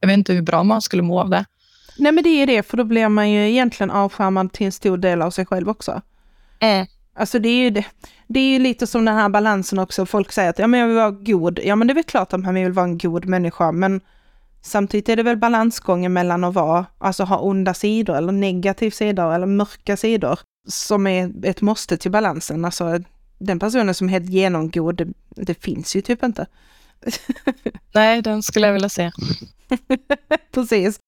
jag 0.00 0.08
vet 0.08 0.18
inte 0.18 0.32
hur 0.32 0.42
bra 0.42 0.62
man 0.62 0.82
skulle 0.82 1.02
må 1.02 1.20
av 1.20 1.30
det. 1.30 1.44
Nej 1.98 2.12
men 2.12 2.24
det 2.24 2.42
är 2.42 2.46
det, 2.46 2.62
för 2.62 2.76
då 2.76 2.84
blir 2.84 3.08
man 3.08 3.30
ju 3.30 3.50
egentligen 3.50 3.90
avskärmad 3.90 4.52
till 4.52 4.66
en 4.66 4.72
stor 4.72 4.96
del 4.96 5.22
av 5.22 5.30
sig 5.30 5.46
själv 5.46 5.68
också. 5.68 6.02
Mm. 6.60 6.86
Alltså 7.18 7.38
det 7.38 7.48
är 7.48 7.62
ju 7.62 7.70
det. 7.70 7.84
Det 8.28 8.40
är 8.40 8.50
ju 8.52 8.58
lite 8.58 8.86
som 8.86 9.04
den 9.04 9.14
här 9.14 9.28
balansen 9.28 9.78
också. 9.78 10.06
Folk 10.06 10.32
säger 10.32 10.50
att 10.50 10.58
ja, 10.58 10.66
men 10.66 10.80
jag 10.80 10.86
vill 10.86 10.96
vara 10.96 11.10
god. 11.10 11.60
Ja, 11.62 11.76
men 11.76 11.86
det 11.86 11.92
är 11.92 11.94
väl 11.94 12.04
klart 12.04 12.32
att 12.32 12.40
man 12.40 12.54
vill 12.54 12.72
vara 12.72 12.84
en 12.84 12.98
god 12.98 13.26
människa, 13.26 13.72
men 13.72 14.00
samtidigt 14.62 15.08
är 15.08 15.16
det 15.16 15.22
väl 15.22 15.36
balansgången 15.36 16.12
mellan 16.12 16.44
att 16.44 16.54
vara, 16.54 16.86
alltså 16.98 17.24
ha 17.24 17.38
onda 17.38 17.74
sidor 17.74 18.16
eller 18.16 18.32
negativa 18.32 18.90
sidor 18.90 19.34
eller 19.34 19.46
mörka 19.46 19.96
sidor 19.96 20.38
som 20.68 21.06
är 21.06 21.32
ett 21.42 21.60
måste 21.60 21.96
till 21.96 22.10
balansen. 22.10 22.64
Alltså 22.64 22.98
den 23.38 23.58
personen 23.58 23.94
som 23.94 24.08
är 24.08 24.12
helt 24.12 24.30
genomgod, 24.30 24.96
det, 24.96 25.08
det 25.28 25.62
finns 25.62 25.96
ju 25.96 26.00
typ 26.00 26.24
inte. 26.24 26.46
Nej, 27.92 28.22
den 28.22 28.42
skulle 28.42 28.66
jag 28.66 28.74
vilja 28.74 28.88
se. 28.88 29.10
Precis. 30.52 31.00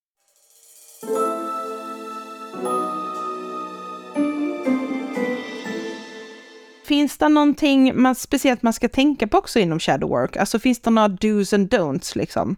Finns 6.90 7.18
det 7.18 7.28
någonting 7.28 8.02
man, 8.02 8.14
speciellt 8.14 8.62
man 8.62 8.72
ska 8.72 8.88
tänka 8.88 9.26
på 9.26 9.38
också 9.38 9.58
inom 9.58 9.80
shadow 9.80 10.08
work? 10.10 10.36
Alltså 10.36 10.58
finns 10.58 10.80
det 10.80 10.90
några 10.90 11.08
dos 11.08 11.52
and 11.52 11.74
don'ts 11.74 12.18
liksom? 12.18 12.56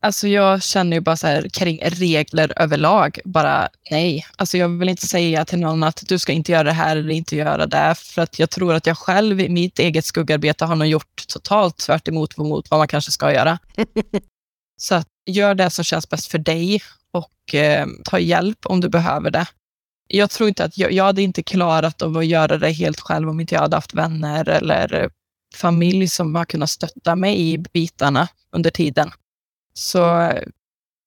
Alltså 0.00 0.28
jag 0.28 0.62
känner 0.62 0.96
ju 0.96 1.00
bara 1.00 1.16
så 1.16 1.26
här 1.26 1.48
kring 1.48 1.80
regler 1.82 2.52
överlag, 2.56 3.18
bara 3.24 3.68
nej. 3.90 4.26
Alltså 4.36 4.58
jag 4.58 4.68
vill 4.68 4.88
inte 4.88 5.06
säga 5.06 5.44
till 5.44 5.58
någon 5.58 5.82
att 5.82 6.02
du 6.08 6.18
ska 6.18 6.32
inte 6.32 6.52
göra 6.52 6.62
det 6.62 6.72
här 6.72 6.96
eller 6.96 7.10
inte 7.10 7.36
göra 7.36 7.66
det, 7.66 7.94
för 7.98 8.22
att 8.22 8.38
jag 8.38 8.50
tror 8.50 8.74
att 8.74 8.86
jag 8.86 8.98
själv 8.98 9.40
i 9.40 9.48
mitt 9.48 9.78
eget 9.78 10.04
skuggarbete 10.04 10.64
har 10.64 10.76
nog 10.76 10.88
gjort 10.88 11.28
totalt 11.28 11.76
tvärt 11.76 12.08
emot 12.08 12.36
mot 12.36 12.70
vad 12.70 12.80
man 12.80 12.88
kanske 12.88 13.10
ska 13.10 13.32
göra. 13.32 13.58
så 14.80 14.94
att 14.94 15.08
gör 15.26 15.54
det 15.54 15.70
som 15.70 15.84
känns 15.84 16.08
bäst 16.08 16.26
för 16.26 16.38
dig 16.38 16.82
och 17.12 17.54
eh, 17.54 17.86
ta 18.04 18.18
hjälp 18.18 18.66
om 18.66 18.80
du 18.80 18.88
behöver 18.88 19.30
det 19.30 19.46
jag 20.08 20.30
tror 20.30 20.48
inte 20.48 20.64
att 20.64 20.78
jag, 20.78 20.92
jag 20.92 21.04
hade 21.04 21.22
inte 21.22 21.42
klarat 21.42 22.02
av 22.02 22.18
att 22.18 22.26
göra 22.26 22.58
det 22.58 22.70
helt 22.70 23.00
själv 23.00 23.28
om 23.28 23.40
inte 23.40 23.54
jag 23.54 23.62
hade 23.62 23.76
haft 23.76 23.94
vänner 23.94 24.48
eller 24.48 25.10
familj 25.54 26.08
som 26.08 26.34
har 26.34 26.44
kunnat 26.44 26.70
stötta 26.70 27.16
mig 27.16 27.52
i 27.52 27.58
bitarna 27.58 28.28
under 28.52 28.70
tiden. 28.70 29.10
Så 29.74 30.32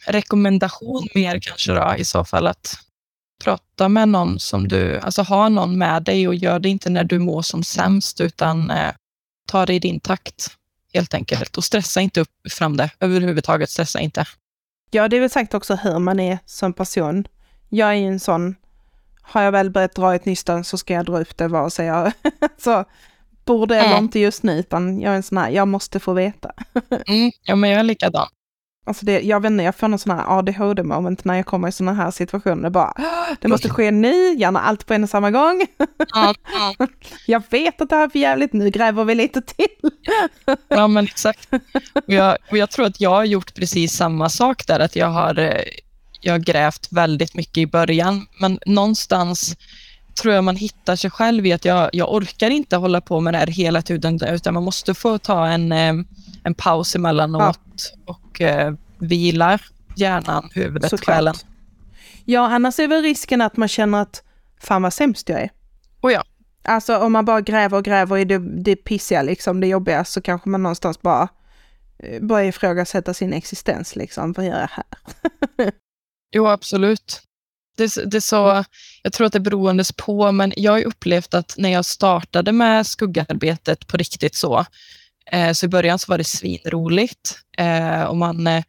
rekommendation 0.06 1.08
mer 1.16 1.40
kanske 1.40 1.74
då 1.74 1.96
i 1.98 2.06
så 2.06 2.26
fall 2.26 2.48
att 2.48 2.76
prata 3.44 3.90
med 3.90 4.10
någon 4.10 4.40
som 4.40 4.68
du, 4.68 5.00
alltså 5.00 5.22
ha 5.22 5.50
någon 5.50 5.78
med 5.78 6.04
dig 6.04 6.28
och 6.28 6.36
gör 6.36 6.60
det 6.60 6.70
inte 6.70 6.90
när 6.90 7.04
du 7.04 7.20
mår 7.20 7.42
som 7.42 7.64
sämst 7.64 8.22
utan 8.22 8.72
eh, 8.72 8.94
ta 9.48 9.66
det 9.66 9.74
i 9.74 9.80
din 9.80 10.00
takt 10.00 10.58
helt 10.94 11.14
enkelt 11.14 11.58
och 11.58 11.64
stressa 11.64 12.02
inte 12.02 12.22
upp 12.22 12.52
fram 12.52 12.78
det 12.78 12.90
överhuvudtaget. 13.00 13.70
Stressa 13.70 14.00
inte. 14.00 14.26
Ja, 14.92 15.08
det 15.08 15.16
är 15.18 15.22
väl 15.22 15.30
sagt 15.30 15.54
också 15.54 15.76
hur 15.76 16.00
man 16.00 16.20
är 16.20 16.40
som 16.46 16.74
person. 16.74 17.28
Jag 17.70 17.90
är 17.90 17.94
ju 17.94 18.08
en 18.08 18.20
sån 18.20 18.56
har 19.28 19.42
jag 19.42 19.52
väl 19.52 19.70
börjat 19.70 19.96
dra 19.96 20.16
ett 20.16 20.26
nystan 20.26 20.64
så 20.64 20.78
ska 20.78 20.94
jag 20.94 21.06
dra 21.06 21.20
upp 21.20 21.38
det 21.38 21.48
vare 21.48 21.70
sig 21.70 21.86
jag 21.86 22.12
så 22.58 22.86
borde 23.46 23.76
eller 23.76 23.90
mm. 23.90 24.04
inte 24.04 24.20
just 24.20 24.44
nu, 24.44 24.60
utan 24.60 25.02
jag 25.02 25.12
är 25.12 25.16
en 25.16 25.24
sån 25.24 25.38
här, 25.38 25.50
jag 25.50 25.68
måste 25.68 26.00
få 26.00 26.14
veta. 26.14 26.52
mm, 27.08 27.32
ja, 27.44 27.56
men 27.56 27.70
jag 27.70 27.80
är 27.80 27.84
likadan. 27.84 28.28
Alltså 28.86 29.06
det, 29.06 29.22
jag 29.22 29.42
vet 29.42 29.52
inte, 29.52 29.64
jag 29.64 29.76
får 29.76 29.88
någon 29.88 30.00
sån 30.00 30.18
här 30.18 30.40
ADHD-moment 30.40 31.26
när 31.26 31.36
jag 31.36 31.46
kommer 31.46 31.68
i 31.68 31.72
såna 31.72 31.94
här 31.94 32.12
situationer. 32.12 32.70
Bara, 32.70 32.94
det 33.42 33.48
måste 33.48 33.70
ske 33.70 33.92
nu, 33.92 34.34
gärna 34.34 34.60
allt 34.60 34.86
på 34.86 34.94
en 34.94 35.04
och 35.04 35.10
samma 35.10 35.32
gång. 35.32 35.66
Ja, 36.14 36.34
ja. 36.54 36.88
Jag 37.28 37.44
vet 37.50 37.82
att 37.82 37.90
det 37.90 37.96
här 37.96 38.04
är 38.04 38.10
för 38.10 38.20
jävligt, 38.20 38.54
nu 38.54 38.70
gräver 38.70 39.04
vi 39.04 39.16
lite 39.16 39.42
till. 39.42 39.92
Ja, 40.68 40.88
men 40.88 41.04
exakt. 41.04 41.54
Och 41.94 42.14
jag, 42.14 42.38
och 42.52 42.58
jag 42.58 42.72
tror 42.72 42.86
att 42.86 43.02
jag 43.02 43.10
har 43.10 43.24
gjort 43.24 43.56
precis 43.56 43.94
samma 43.94 44.30
sak 44.30 44.68
där, 44.68 44.80
att 44.80 44.96
jag 44.96 45.08
har 45.08 45.40
eh, 45.40 45.62
jag 46.28 46.34
har 46.34 46.40
grävt 46.40 46.88
väldigt 46.92 47.36
mycket 47.36 47.58
i 47.58 47.68
början, 47.68 48.28
men 48.40 48.60
någonstans 48.66 49.56
tror 50.22 50.34
jag 50.34 50.44
man 50.44 50.56
hittar 50.56 50.96
sig 50.96 51.12
själv 51.12 51.46
i 51.46 51.54
att 51.54 51.66
jag, 51.66 51.90
jag 51.94 52.14
orkar 52.14 52.50
inte 52.50 52.76
hålla 52.76 53.02
på 53.02 53.20
med 53.20 53.34
det 53.34 53.38
här 53.38 53.48
hela 53.48 53.82
tiden, 53.82 54.20
utan 54.24 54.54
man 54.54 54.64
måste 54.64 54.94
få 54.94 55.18
ta 55.18 55.48
en, 55.48 55.72
eh, 55.72 55.94
en 56.44 56.54
paus 56.54 56.96
emellanåt 56.96 57.60
ja. 58.06 58.14
och 58.14 58.42
uh, 58.42 58.76
vila 58.98 59.60
hjärnan, 59.96 60.50
huvudet, 60.54 60.90
Såklart. 60.90 61.16
kvällen. 61.16 61.36
Ja, 62.26 62.54
annars 62.54 62.80
är 62.80 62.88
väl 62.88 63.02
risken 63.02 63.42
att 63.42 63.58
man 63.58 63.68
känner 63.68 64.02
att 64.02 64.24
fan 64.60 64.82
vad 64.82 64.94
sämst 64.94 65.30
jag 65.30 65.42
är. 65.42 65.50
Oh 66.02 66.14
ja. 66.14 66.24
Alltså 66.64 66.98
om 66.98 67.14
man 67.14 67.26
bara 67.26 67.42
gräver 67.42 67.78
och 67.78 67.84
gräver 67.84 68.18
i 68.18 68.26
det, 68.26 68.38
det 68.64 68.76
pissiga, 68.76 69.22
liksom 69.22 69.60
det 69.60 69.68
jobbiga, 69.68 70.06
så 70.06 70.22
kanske 70.22 70.50
man 70.50 70.64
någonstans 70.64 71.02
bara 71.02 71.28
eh, 72.00 72.22
börjar 72.22 72.46
ifrågasätta 72.46 73.14
sin 73.14 73.34
existens 73.34 73.96
liksom. 73.96 74.34
Vad 74.34 74.46
gör 74.46 74.60
jag 74.60 74.70
här? 74.72 75.72
Jo, 76.32 76.48
absolut. 76.48 77.22
Det, 77.78 78.12
det 78.12 78.22
så, 78.22 78.64
jag 79.04 79.14
tror 79.14 79.28
att 79.28 79.34
det 79.34 79.38
är 79.38 79.42
beroendes 79.42 79.92
på, 79.92 80.32
men 80.32 80.54
jag 80.58 80.72
har 80.72 80.84
upplevt 80.84 81.34
att 81.34 81.56
när 81.58 81.70
jag 81.70 81.86
startade 81.86 82.52
med 82.52 82.88
skuggarbetet 82.88 83.88
på 83.88 83.98
riktigt 83.98 84.36
så, 84.36 84.66
eh, 85.32 85.52
så 85.52 85.66
i 85.66 85.70
början 85.70 86.00
så 86.00 86.12
var 86.12 86.18
det 86.18 86.24
svinroligt 86.24 87.40
eh, 87.58 88.04
och 88.04 88.18
man, 88.18 88.48
eh, 88.48 88.64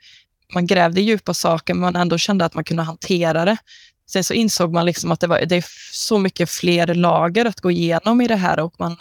man 0.55 0.67
grävde 0.67 1.01
djupa 1.01 1.35
saker, 1.35 1.75
men 1.75 1.81
man 1.81 1.97
ändå 1.97 2.19
kände 2.19 2.45
att 2.45 2.55
man 2.55 2.65
kunde 2.65 2.83
hantera 2.83 3.45
det. 3.45 3.57
Sen 4.11 4.25
så 4.25 4.35
insåg 4.35 4.73
man 4.73 4.87
liksom 4.87 5.13
att 5.13 5.21
det, 5.21 5.27
var, 5.27 5.41
det 5.47 5.57
är 5.57 5.65
så 5.93 6.19
mycket 6.19 6.51
fler 6.51 6.95
lager 6.95 7.45
att 7.45 7.61
gå 7.61 7.71
igenom 7.71 8.21
i 8.21 8.29
det 8.29 8.37
här 8.37 8.61
och 8.61 8.75
man 8.79 8.97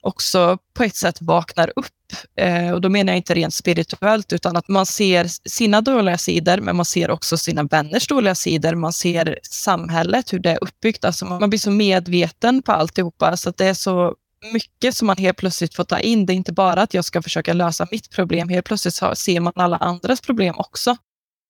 också 0.00 0.58
på 0.74 0.84
ett 0.84 0.96
sätt 0.96 1.18
vaknar 1.20 1.72
upp. 1.76 1.86
Eh, 2.36 2.70
och 2.70 2.80
då 2.80 2.88
menar 2.88 3.12
jag 3.12 3.18
inte 3.18 3.34
rent 3.34 3.54
spirituellt, 3.54 4.32
utan 4.32 4.56
att 4.56 4.68
man 4.68 4.86
ser 4.86 5.26
sina 5.48 5.80
dåliga 5.80 6.18
sidor, 6.18 6.58
men 6.58 6.76
man 6.76 6.84
ser 6.84 7.10
också 7.10 7.36
sina 7.36 7.62
vänners 7.62 8.06
dåliga 8.06 8.34
sidor. 8.34 8.74
Man 8.74 8.92
ser 8.92 9.38
samhället, 9.42 10.32
hur 10.32 10.38
det 10.38 10.50
är 10.50 10.64
uppbyggt. 10.64 11.04
Alltså 11.04 11.24
man 11.24 11.50
blir 11.50 11.58
så 11.58 11.70
medveten 11.70 12.62
på 12.62 12.72
alltihopa, 12.72 13.36
så 13.36 13.48
att 13.48 13.56
det 13.56 13.66
är 13.66 13.74
så 13.74 14.14
mycket 14.52 14.96
som 14.96 15.06
man 15.06 15.16
helt 15.16 15.36
plötsligt 15.36 15.74
får 15.74 15.84
ta 15.84 15.98
in. 15.98 16.26
Det 16.26 16.32
är 16.32 16.34
inte 16.34 16.52
bara 16.52 16.82
att 16.82 16.94
jag 16.94 17.04
ska 17.04 17.22
försöka 17.22 17.52
lösa 17.52 17.86
mitt 17.90 18.10
problem. 18.10 18.48
Helt 18.48 18.66
plötsligt 18.66 18.94
ser 19.18 19.40
man 19.40 19.52
alla 19.56 19.76
andras 19.76 20.20
problem 20.20 20.54
också. 20.58 20.96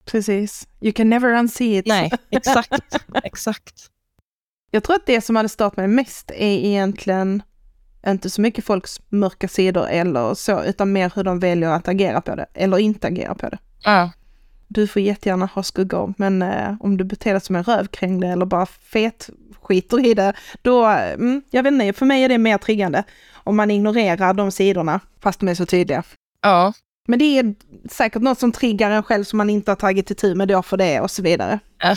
Precis. 0.04 0.68
You 0.80 0.92
can 0.92 1.10
never 1.10 1.34
unsee 1.38 1.78
it. 1.78 1.86
Nej, 1.86 2.10
exakt. 2.30 2.82
exakt. 3.24 3.88
Jag 4.70 4.82
tror 4.82 4.96
att 4.96 5.06
det 5.06 5.20
som 5.20 5.36
hade 5.36 5.48
stört 5.48 5.76
mig 5.76 5.88
mest 5.88 6.30
är 6.30 6.66
egentligen 6.66 7.42
inte 8.06 8.30
så 8.30 8.40
mycket 8.40 8.64
folks 8.64 9.00
mörka 9.08 9.48
sidor 9.48 9.88
eller 9.88 10.34
så, 10.34 10.64
utan 10.64 10.92
mer 10.92 11.12
hur 11.14 11.24
de 11.24 11.38
väljer 11.38 11.70
att 11.70 11.88
agera 11.88 12.20
på 12.20 12.34
det, 12.34 12.46
eller 12.54 12.78
inte 12.78 13.06
agera 13.06 13.34
på 13.34 13.48
det. 13.48 13.58
Ja. 13.84 14.10
Du 14.68 14.86
får 14.86 15.02
jättegärna 15.02 15.46
ha 15.46 15.62
skuggor, 15.62 16.14
men 16.16 16.42
eh, 16.42 16.74
om 16.80 16.96
du 16.96 17.04
beter 17.04 17.32
dig 17.32 17.40
som 17.40 17.56
en 17.56 17.64
rövkrängde 17.64 18.28
eller 18.28 18.46
bara 18.46 18.66
fet 18.66 19.30
skiter 19.62 20.06
i 20.06 20.14
det, 20.14 20.32
då, 20.62 20.86
mm, 20.86 21.42
jag 21.50 21.62
vet 21.62 21.72
inte, 21.72 21.92
för 21.92 22.06
mig 22.06 22.24
är 22.24 22.28
det 22.28 22.38
mer 22.38 22.58
triggande. 22.58 23.04
Om 23.34 23.56
man 23.56 23.70
ignorerar 23.70 24.34
de 24.34 24.50
sidorna, 24.50 25.00
fast 25.20 25.40
de 25.40 25.48
är 25.48 25.54
så 25.54 25.66
tydliga. 25.66 26.02
Ja. 26.42 26.72
Men 27.08 27.18
det 27.18 27.38
är 27.38 27.54
säkert 27.90 28.22
något 28.22 28.38
som 28.38 28.52
triggar 28.52 28.90
en 28.90 29.02
själv 29.02 29.24
som 29.24 29.36
man 29.36 29.50
inte 29.50 29.70
har 29.70 29.76
tagit 29.76 30.10
i 30.10 30.14
tur 30.14 30.34
med 30.34 30.48
då 30.48 30.62
för 30.62 30.76
det 30.76 31.00
och 31.00 31.10
så 31.10 31.22
vidare. 31.22 31.58
Ja, 31.78 31.96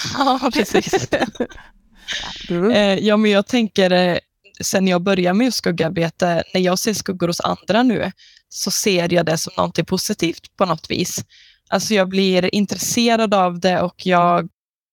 precis. 0.54 1.08
mm. 2.50 3.00
ja, 3.06 3.18
men 3.18 3.32
jag 3.32 3.48
tänker, 3.48 3.92
eh, 3.92 4.18
sen 4.62 4.88
jag 4.88 5.02
började 5.02 5.38
med 5.38 5.54
skuggarbete, 5.54 6.44
när 6.54 6.62
jag 6.62 6.80
ser 6.80 6.94
skuggor 6.94 7.28
hos 7.28 7.42
andra 7.42 7.84
nu, 7.84 8.12
så 8.50 8.72
ser 8.72 9.14
jag 9.14 9.26
det 9.26 9.38
som 9.38 9.54
något 9.58 9.88
positivt 9.88 10.58
på 10.58 10.66
något 10.66 10.92
vis. 10.92 11.26
Alltså 11.70 11.94
jag 11.94 12.10
blir 12.10 12.56
intresserad 12.56 13.34
av 13.34 13.60
det 13.60 13.82
och 13.82 14.06
jag, 14.06 14.50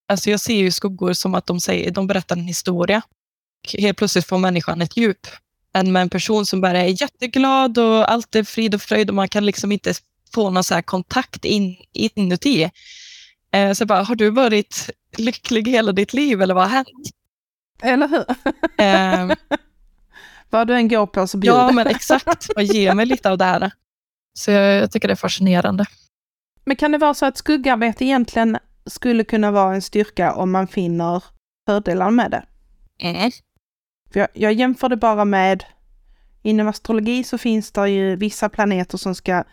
alltså 0.07 0.29
jag 0.29 0.39
ser 0.39 0.55
ju 0.55 0.71
skuggor 0.71 1.13
som 1.13 1.35
att 1.35 1.45
de, 1.45 1.59
säger, 1.59 1.91
de 1.91 2.07
berättar 2.07 2.35
en 2.35 2.47
historia. 2.47 3.01
helt 3.77 3.97
plötsligt 3.97 4.25
får 4.25 4.37
människan 4.37 4.81
ett 4.81 4.97
djup. 4.97 5.27
Än 5.73 5.91
med 5.91 6.01
en 6.01 6.09
person 6.09 6.45
som 6.45 6.61
bara 6.61 6.79
är 6.79 7.01
jätteglad 7.01 7.77
och 7.77 8.11
allt 8.11 8.35
är 8.35 8.43
frid 8.43 8.75
och 8.75 8.81
fröjd 8.81 9.09
och 9.09 9.15
man 9.15 9.29
kan 9.29 9.45
liksom 9.45 9.71
inte 9.71 9.93
få 10.33 10.49
någon 10.49 10.63
så 10.63 10.81
kontakt 10.81 11.45
in, 11.45 11.75
inuti. 11.93 12.69
Eh, 13.53 13.69
så 13.69 13.75
så 13.75 13.85
bara, 13.85 14.03
har 14.03 14.15
du 14.15 14.29
varit 14.29 14.89
lycklig 15.17 15.67
hela 15.67 15.91
ditt 15.91 16.13
liv 16.13 16.41
eller 16.41 16.53
vad 16.53 16.63
har 16.63 16.71
hänt? 16.71 17.09
Eller 17.83 18.07
hur? 18.07 18.25
Eh, 18.77 19.35
vad 20.49 20.67
du 20.67 20.75
än 20.75 20.87
går 20.87 21.05
på 21.05 21.27
så 21.27 21.37
bjud. 21.37 21.53
Ja, 21.53 21.71
men 21.71 21.87
exakt. 21.87 22.49
Och 22.55 22.63
ge 22.63 22.93
mig 22.93 23.05
lite 23.05 23.29
av 23.29 23.37
det 23.37 23.45
här. 23.45 23.71
Så 24.33 24.51
jag, 24.51 24.75
jag 24.75 24.91
tycker 24.91 25.07
det 25.07 25.13
är 25.13 25.15
fascinerande. 25.15 25.85
Men 26.65 26.75
kan 26.75 26.91
det 26.91 26.97
vara 26.97 27.13
så 27.13 27.25
att 27.25 27.37
skuggarbete 27.37 28.05
egentligen 28.05 28.57
skulle 28.85 29.23
kunna 29.23 29.51
vara 29.51 29.75
en 29.75 29.81
styrka 29.81 30.33
om 30.33 30.51
man 30.51 30.67
finner 30.67 31.23
fördelar 31.67 32.11
med 32.11 32.31
det? 32.31 32.43
Mm. 32.99 33.31
För 34.13 34.19
jag, 34.19 34.29
jag 34.33 34.53
jämför 34.53 34.89
det 34.89 34.97
bara 34.97 35.25
med, 35.25 35.63
inom 36.41 36.67
astrologi 36.67 37.23
så 37.23 37.37
finns 37.37 37.71
det 37.71 37.89
ju 37.89 38.15
vissa 38.15 38.49
planeter 38.49 38.97
som 38.97 39.15
ska 39.15 39.43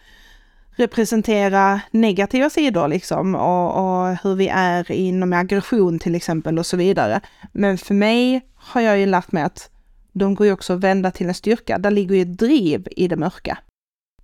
representera 0.81 1.81
negativa 1.91 2.51
sidor 2.51 2.89
liksom 2.89 3.35
och, 3.35 3.77
och, 3.77 4.17
hur 4.23 4.35
vi 4.35 4.49
är 4.49 4.93
inom 4.93 5.33
aggression 5.33 5.99
till 5.99 6.15
exempel 6.15 6.59
och 6.59 6.67
så 6.67 6.77
vidare. 6.77 7.21
Men 7.53 7.79
för 7.79 7.95
mig 7.95 8.41
har 8.55 8.81
jag 8.81 8.99
ju 8.99 9.07
lärt 9.07 9.33
mig 9.33 9.43
att 9.43 9.71
de 10.13 10.35
går 10.35 10.47
ju 10.47 10.53
också 10.53 10.73
att 10.73 10.81
vända 10.81 11.11
till 11.11 11.29
en 11.29 11.35
styrka. 11.35 11.79
Där 11.79 11.91
ligger 11.91 12.15
ju 12.15 12.23
ett 12.23 12.39
driv 12.39 12.89
i 12.97 13.09
det 13.09 13.17
mörka. 13.17 13.59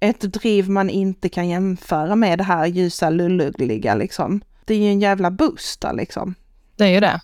Ett 0.00 0.20
driv 0.20 0.70
man 0.70 0.90
inte 0.90 1.28
kan 1.28 1.48
jämföra 1.48 2.16
med 2.16 2.38
det 2.38 2.44
här 2.44 2.66
ljusa 2.66 3.10
lullugliga 3.10 3.94
liksom. 3.94 4.40
Det 4.64 4.75
är 4.75 4.78
ju 4.78 4.88
en 4.88 5.00
jävla 5.00 5.30
booster 5.30 5.92
liksom. 5.92 6.34
Det 6.76 6.84
är 6.84 6.88
ju 6.88 7.00
det. 7.00 7.20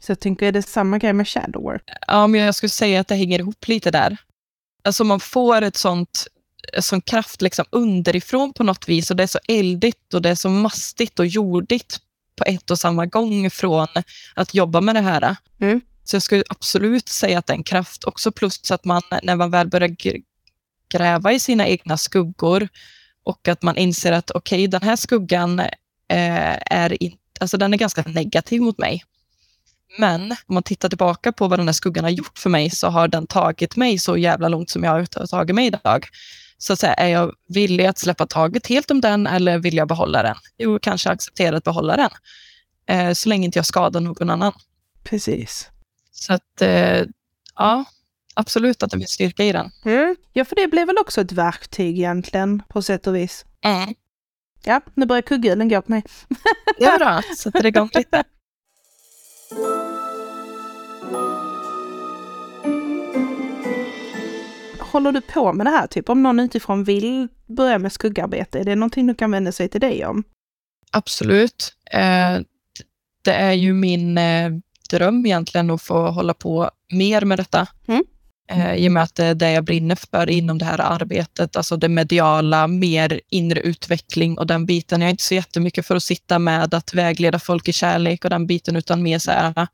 Så 0.00 0.10
jag 0.10 0.20
tänker, 0.20 0.46
är 0.46 0.52
det 0.52 0.62
samma 0.62 0.98
grej 0.98 1.12
med 1.12 1.28
shadow 1.28 1.62
work? 1.62 1.82
Ja, 2.06 2.26
men 2.26 2.40
jag 2.40 2.54
skulle 2.54 2.70
säga 2.70 3.00
att 3.00 3.08
det 3.08 3.14
hänger 3.14 3.38
ihop 3.38 3.68
lite 3.68 3.90
där. 3.90 4.16
Alltså 4.84 5.04
man 5.04 5.20
får 5.20 5.62
ett 5.62 5.76
sånt 5.76 6.26
sån 6.80 7.00
kraft 7.00 7.42
liksom 7.42 7.64
underifrån 7.70 8.52
på 8.52 8.64
något 8.64 8.88
vis 8.88 9.10
och 9.10 9.16
det 9.16 9.22
är 9.22 9.26
så 9.26 9.38
eldigt 9.48 10.14
och 10.14 10.22
det 10.22 10.30
är 10.30 10.34
så 10.34 10.48
mastigt 10.48 11.18
och 11.18 11.26
jordigt 11.26 12.00
på 12.36 12.44
ett 12.44 12.70
och 12.70 12.78
samma 12.78 13.06
gång 13.06 13.50
från 13.50 13.86
att 14.34 14.54
jobba 14.54 14.80
med 14.80 14.94
det 14.94 15.00
här. 15.00 15.36
Mm. 15.60 15.80
Så 16.04 16.16
jag 16.16 16.22
skulle 16.22 16.44
absolut 16.48 17.08
säga 17.08 17.38
att 17.38 17.46
det 17.46 17.52
är 17.52 17.56
en 17.56 17.64
kraft 17.64 18.04
också 18.04 18.32
plus 18.32 18.70
att 18.70 18.84
man 18.84 19.02
när 19.22 19.36
man 19.36 19.50
väl 19.50 19.68
börjar 19.68 19.96
gräva 20.88 21.32
i 21.32 21.40
sina 21.40 21.66
egna 21.66 21.96
skuggor 21.96 22.68
och 23.24 23.48
att 23.48 23.62
man 23.62 23.76
inser 23.76 24.12
att 24.12 24.30
okej, 24.30 24.56
okay, 24.56 24.66
den 24.66 24.82
här 24.82 24.96
skuggan 24.96 25.60
eh, 25.60 25.68
är, 26.70 27.02
in, 27.02 27.16
alltså 27.40 27.56
den 27.56 27.74
är 27.74 27.78
ganska 27.78 28.02
negativ 28.02 28.62
mot 28.62 28.78
mig. 28.78 29.04
Men 29.98 30.22
om 30.46 30.54
man 30.54 30.62
tittar 30.62 30.88
tillbaka 30.88 31.32
på 31.32 31.48
vad 31.48 31.58
den 31.58 31.68
här 31.68 31.72
skuggan 31.72 32.04
har 32.04 32.10
gjort 32.10 32.38
för 32.38 32.50
mig 32.50 32.70
så 32.70 32.88
har 32.88 33.08
den 33.08 33.26
tagit 33.26 33.76
mig 33.76 33.98
så 33.98 34.16
jävla 34.16 34.48
långt 34.48 34.70
som 34.70 34.84
jag 34.84 34.90
har 34.90 35.26
tagit 35.26 35.54
mig 35.54 35.66
idag. 35.66 36.06
Så 36.64 36.72
att 36.72 36.80
säga, 36.80 36.94
är 36.94 37.08
jag 37.08 37.34
villig 37.48 37.86
att 37.86 37.98
släppa 37.98 38.26
taget 38.26 38.66
helt 38.66 38.90
om 38.90 39.00
den 39.00 39.26
eller 39.26 39.58
vill 39.58 39.76
jag 39.76 39.88
behålla 39.88 40.22
den? 40.22 40.36
Jo, 40.58 40.78
kanske 40.82 41.10
acceptera 41.10 41.56
att 41.56 41.64
behålla 41.64 41.96
den. 41.96 42.10
Eh, 42.86 43.12
så 43.12 43.28
länge 43.28 43.44
inte 43.44 43.58
jag 43.58 43.66
skadar 43.66 44.00
någon 44.00 44.30
annan. 44.30 44.52
Precis. 45.02 45.70
Så 46.12 46.32
att, 46.32 46.62
eh, 46.62 47.02
ja, 47.54 47.84
absolut 48.34 48.82
att 48.82 48.90
det 48.90 48.98
finns 48.98 49.10
styrka 49.10 49.44
i 49.44 49.52
den. 49.52 49.70
Mm. 49.84 50.16
Ja, 50.32 50.44
för 50.44 50.56
det 50.56 50.68
blev 50.68 50.86
väl 50.86 50.98
också 50.98 51.20
ett 51.20 51.32
verktyg 51.32 51.98
egentligen, 51.98 52.62
på 52.68 52.82
sätt 52.82 53.06
och 53.06 53.16
vis. 53.16 53.44
Mm. 53.64 53.94
Ja, 54.64 54.80
nu 54.94 55.06
börjar 55.06 55.22
kugghjulen 55.22 55.68
gå 55.68 55.82
på 55.82 55.90
mig. 55.90 56.02
ja, 56.78 56.98
bra. 56.98 57.22
Sätter 57.38 57.66
igång 57.66 57.90
lite. 57.94 58.24
Håller 64.94 65.12
du 65.12 65.20
på 65.20 65.52
med 65.52 65.66
det 65.66 65.70
här? 65.70 65.86
Typ 65.86 66.08
om 66.08 66.22
någon 66.22 66.40
utifrån 66.40 66.84
vill 66.84 67.28
börja 67.46 67.78
med 67.78 67.92
skuggarbete, 67.92 68.60
är 68.60 68.64
det 68.64 68.74
någonting 68.74 69.06
du 69.06 69.14
kan 69.14 69.30
vända 69.30 69.52
sig 69.52 69.68
till 69.68 69.80
dig 69.80 70.06
om? 70.06 70.24
Absolut. 70.92 71.72
Eh, 71.90 72.38
det 73.24 73.32
är 73.32 73.52
ju 73.52 73.72
min 73.72 74.18
eh, 74.18 74.50
dröm 74.90 75.26
egentligen 75.26 75.70
att 75.70 75.82
få 75.82 76.10
hålla 76.10 76.34
på 76.34 76.70
mer 76.92 77.24
med 77.24 77.38
detta. 77.38 77.66
Mm. 77.86 78.04
Eh, 78.50 78.74
I 78.74 78.88
och 78.88 78.92
med 78.92 79.02
att 79.02 79.14
det 79.14 79.24
är 79.24 79.34
det 79.34 79.52
jag 79.52 79.64
brinner 79.64 79.96
för 80.10 80.30
inom 80.30 80.58
det 80.58 80.64
här 80.64 80.80
arbetet, 80.80 81.56
alltså 81.56 81.76
det 81.76 81.88
mediala, 81.88 82.66
mer 82.66 83.20
inre 83.30 83.60
utveckling 83.60 84.38
och 84.38 84.46
den 84.46 84.66
biten. 84.66 85.00
Jag 85.00 85.08
är 85.08 85.10
inte 85.10 85.24
så 85.24 85.34
jättemycket 85.34 85.86
för 85.86 85.96
att 85.96 86.02
sitta 86.02 86.38
med 86.38 86.74
att 86.74 86.94
vägleda 86.94 87.38
folk 87.38 87.68
i 87.68 87.72
kärlek 87.72 88.24
och 88.24 88.30
den 88.30 88.46
biten, 88.46 88.76
utan 88.76 89.02
mer 89.02 89.18
så 89.18 89.30
här 89.30 89.66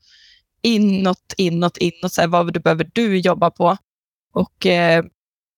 inåt, 0.63 1.35
inåt, 1.37 1.77
inåt. 1.77 2.13
Så 2.13 2.21
här, 2.21 2.29
vad 2.29 2.53
du 2.53 2.61
behöver 2.61 2.91
du 2.95 3.19
jobba 3.19 3.51
på? 3.51 3.77
Och 4.33 4.67
eh, 4.67 5.05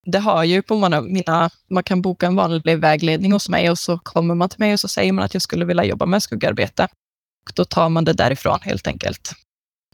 det 0.07 0.19
har 0.19 0.45
ju 0.45 0.63
på 0.63 0.77
många, 0.77 1.01
mina, 1.01 1.51
man 1.69 1.83
kan 1.83 2.03
boka 2.03 2.27
en 2.27 2.37
vanlig 2.37 2.79
vägledning 2.79 3.33
hos 3.33 3.49
mig 3.49 3.71
och 3.71 3.79
så 3.79 3.99
kommer 3.99 4.35
man 4.35 4.49
till 4.49 4.61
mig 4.61 4.73
och 4.73 4.81
så 4.81 4.89
säger 4.89 5.13
man 5.13 5.25
att 5.25 5.35
jag 5.35 5.43
skulle 5.43 5.65
vilja 5.65 5.85
jobba 5.85 6.07
med 6.07 6.23
skuggarbete. 6.23 6.89
Och 7.45 7.53
då 7.55 7.65
tar 7.65 7.89
man 7.89 8.05
det 8.05 8.13
därifrån 8.13 8.59
helt 8.63 8.87
enkelt. 8.87 9.33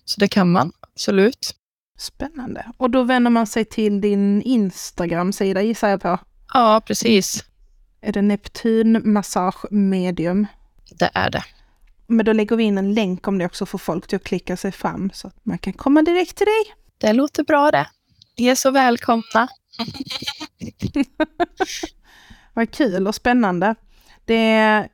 Så 0.05 0.21
det 0.21 0.29
kan 0.29 0.53
man, 0.53 0.73
absolut. 0.81 1.55
Spännande. 1.99 2.67
Och 2.77 2.91
då 2.91 3.03
vänder 3.03 3.31
man 3.31 3.47
sig 3.47 3.65
till 3.65 4.01
din 4.01 4.43
Instagram-sida 4.43 5.63
gissar 5.63 5.89
jag 5.89 6.01
på? 6.03 6.19
Ja, 6.55 6.83
precis. 6.87 7.45
Är 8.01 8.13
det 8.13 8.23
Neptun 8.23 9.13
Massage 9.13 9.65
Medium? 9.71 10.47
Det 10.91 11.11
är 11.15 11.31
det. 11.31 11.45
Men 12.07 12.27
då 12.27 12.33
lägger 12.33 12.57
vi 12.57 12.65
in 12.65 12.79
en 12.79 12.95
länk 12.95 13.29
om 13.29 13.39
det 13.39 13.47
också 13.47 13.67
för 13.67 13.79
folk 13.79 14.07
till 14.07 14.17
att 14.17 14.25
klicka 14.25 14.57
sig 14.57 14.73
fram 14.73 15.11
så 15.15 15.29
att 15.29 15.45
man 15.45 15.59
kan 15.59 15.73
komma 15.73 16.03
direkt 16.03 16.37
till 16.37 16.47
dig. 16.47 16.75
Det 16.99 17.13
låter 17.13 17.45
bra 17.45 17.71
det. 17.71 17.87
Ni 18.39 18.47
är 18.47 18.55
så 18.55 18.71
välkomna. 18.71 19.49
Vad 22.55 22.71
kul 22.71 23.07
och 23.07 23.15
spännande. 23.15 23.75
Det 24.25 24.35
är 24.35 24.89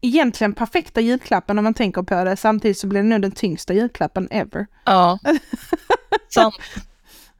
egentligen 0.00 0.54
perfekta 0.54 1.00
julklappen 1.00 1.58
om 1.58 1.64
man 1.64 1.74
tänker 1.74 2.02
på 2.02 2.24
det. 2.24 2.36
Samtidigt 2.36 2.78
så 2.78 2.86
blir 2.86 3.02
det 3.02 3.08
nog 3.08 3.22
den 3.22 3.32
tyngsta 3.32 3.74
julklappen 3.74 4.28
ever. 4.30 4.66
Ja, 4.84 5.18
sant. 6.28 6.54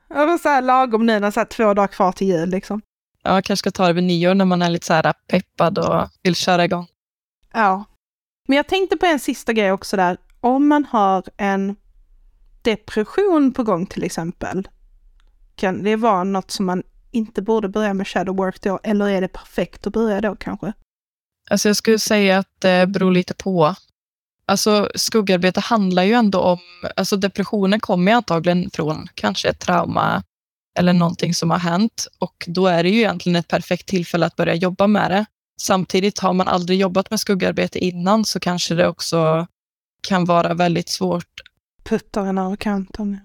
Jag 0.09 0.27
var 0.27 0.39
så 0.39 0.49
här 0.49 0.63
lagom 0.63 1.07
nu 1.07 1.21
när 1.21 1.31
så 1.31 1.41
här 1.41 1.47
två 1.47 1.75
dagar 1.75 1.87
kvar 1.87 2.13
till 2.13 2.27
jul 2.27 2.49
liksom. 2.49 2.81
Ja, 3.23 3.43
kanske 3.43 3.57
ska 3.57 3.71
ta 3.71 3.87
det 3.87 3.93
vid 3.93 4.05
nyår 4.05 4.35
när 4.35 4.45
man 4.45 4.63
är 4.63 4.71
lite 4.71 4.87
så 4.87 4.93
här 4.93 5.13
peppad 5.29 5.79
och 5.79 6.09
vill 6.23 6.35
köra 6.35 6.65
igång. 6.65 6.87
Ja. 7.53 7.85
Men 8.49 8.57
jag 8.57 8.67
tänkte 8.67 8.97
på 8.97 9.07
en 9.07 9.21
sista 9.21 9.53
grej 9.53 9.73
också 9.73 9.97
där. 9.97 10.17
Om 10.41 10.69
man 10.69 10.85
har 10.85 11.25
en 11.37 11.77
depression 12.63 13.53
på 13.53 13.63
gång 13.63 13.87
till 13.87 14.05
exempel. 14.05 14.69
Kan 15.57 15.83
det 15.83 15.97
vara 15.97 16.25
något 16.25 16.51
som 16.51 16.67
man 16.67 16.83
inte 17.11 17.43
borde 17.43 17.69
börja 17.69 17.95
med 17.95 18.09
shadow 18.09 18.37
work 18.37 18.63
då? 18.63 18.81
Eller 18.83 19.09
är 19.09 19.21
det 19.21 19.29
perfekt 19.29 19.87
att 19.87 19.93
börja 19.93 20.21
då 20.21 20.37
kanske? 20.37 20.73
Alltså 21.51 21.69
jag 21.69 21.77
skulle 21.77 21.99
säga 21.99 22.39
att 22.39 22.61
det 22.61 22.87
beror 22.87 23.13
lite 23.13 23.35
på. 23.35 23.75
Alltså 24.47 24.91
skuggarbete 24.95 25.61
handlar 25.61 26.03
ju 26.03 26.13
ändå 26.13 26.41
om, 26.41 26.59
alltså 26.97 27.17
depressionen 27.17 27.81
kommer 27.81 28.13
ju 28.13 28.17
antagligen 28.17 28.71
från 28.71 29.07
kanske 29.15 29.49
ett 29.49 29.61
trauma 29.61 30.23
eller 30.79 30.93
någonting 30.93 31.35
som 31.35 31.51
har 31.51 31.59
hänt 31.59 32.07
och 32.19 32.45
då 32.47 32.67
är 32.67 32.83
det 32.83 32.89
ju 32.89 32.99
egentligen 32.99 33.37
ett 33.37 33.49
perfekt 33.49 33.89
tillfälle 33.89 34.27
att 34.27 34.37
börja 34.37 34.55
jobba 34.55 34.87
med 34.87 35.11
det. 35.11 35.25
Samtidigt 35.61 36.19
har 36.19 36.33
man 36.33 36.49
aldrig 36.49 36.81
jobbat 36.81 37.11
med 37.11 37.21
skuggarbete 37.21 37.79
innan 37.79 38.25
så 38.25 38.41
kanske 38.41 38.75
det 38.75 38.89
också 38.89 39.47
kan 40.09 40.25
vara 40.25 40.55
väldigt 40.55 40.89
svårt. 40.89 41.41
Putta 41.85 42.21
en 42.21 42.39
över 42.39 42.57
kanten. 42.57 43.21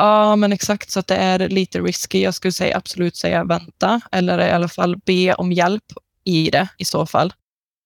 Ja, 0.00 0.36
men 0.36 0.52
exakt 0.52 0.90
så 0.90 1.00
att 1.00 1.06
det 1.06 1.16
är 1.16 1.48
lite 1.48 1.80
risky. 1.80 2.22
Jag 2.22 2.34
skulle 2.34 2.52
säga 2.52 2.76
absolut 2.76 3.16
säga 3.16 3.44
vänta 3.44 4.00
eller 4.12 4.46
i 4.48 4.50
alla 4.50 4.68
fall 4.68 4.96
be 4.96 5.34
om 5.34 5.52
hjälp 5.52 5.84
i 6.24 6.50
det 6.50 6.68
i 6.78 6.84
så 6.84 7.06
fall. 7.06 7.32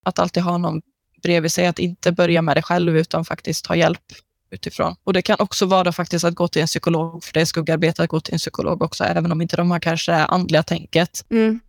Att 0.05 0.19
alltid 0.19 0.43
ha 0.43 0.59
någon 0.59 0.83
bredvid 1.23 1.53
sig, 1.53 1.67
att 1.67 1.79
inte 1.79 2.13
börja 2.13 2.43
med 2.43 2.57
det 2.57 2.63
själv 2.63 2.97
utan 2.97 3.25
faktiskt 3.25 3.65
ta 3.65 3.77
hjälp 3.77 4.13
utifrån. 4.51 4.97
Och 5.05 5.13
det 5.13 5.23
kan 5.23 5.37
också 5.39 5.67
vara 5.67 5.93
faktiskt 5.93 6.25
att 6.25 6.35
gå 6.35 6.49
till 6.49 6.63
en 6.63 6.67
psykolog, 6.67 7.25
för 7.25 7.33
det 7.33 7.41
är 7.41 7.45
skuggarbete 7.45 8.03
att 8.03 8.09
gå 8.09 8.21
till 8.21 8.35
en 8.35 8.39
psykolog 8.39 8.83
också, 8.83 9.05
även 9.05 9.33
om 9.33 9.43
inte 9.43 9.57
de 9.57 9.71
har 9.71 9.81
kanske 9.81 10.13
det 10.13 10.25
andliga 10.25 10.63
tänket. 10.63 11.25
Mm. 11.31 11.61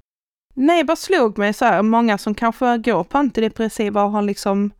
Nej, 0.53 0.83
bara 0.83 0.95
slog 0.95 1.37
mig 1.37 1.53
så 1.53 1.65
här, 1.65 1.81
många 1.81 2.17
som 2.17 2.35
kanske 2.35 2.77
går 2.77 3.03
på 3.03 3.17
antidepressiva 3.17 4.03
och 4.03 4.11
har 4.11 4.21
liksom 4.21 4.71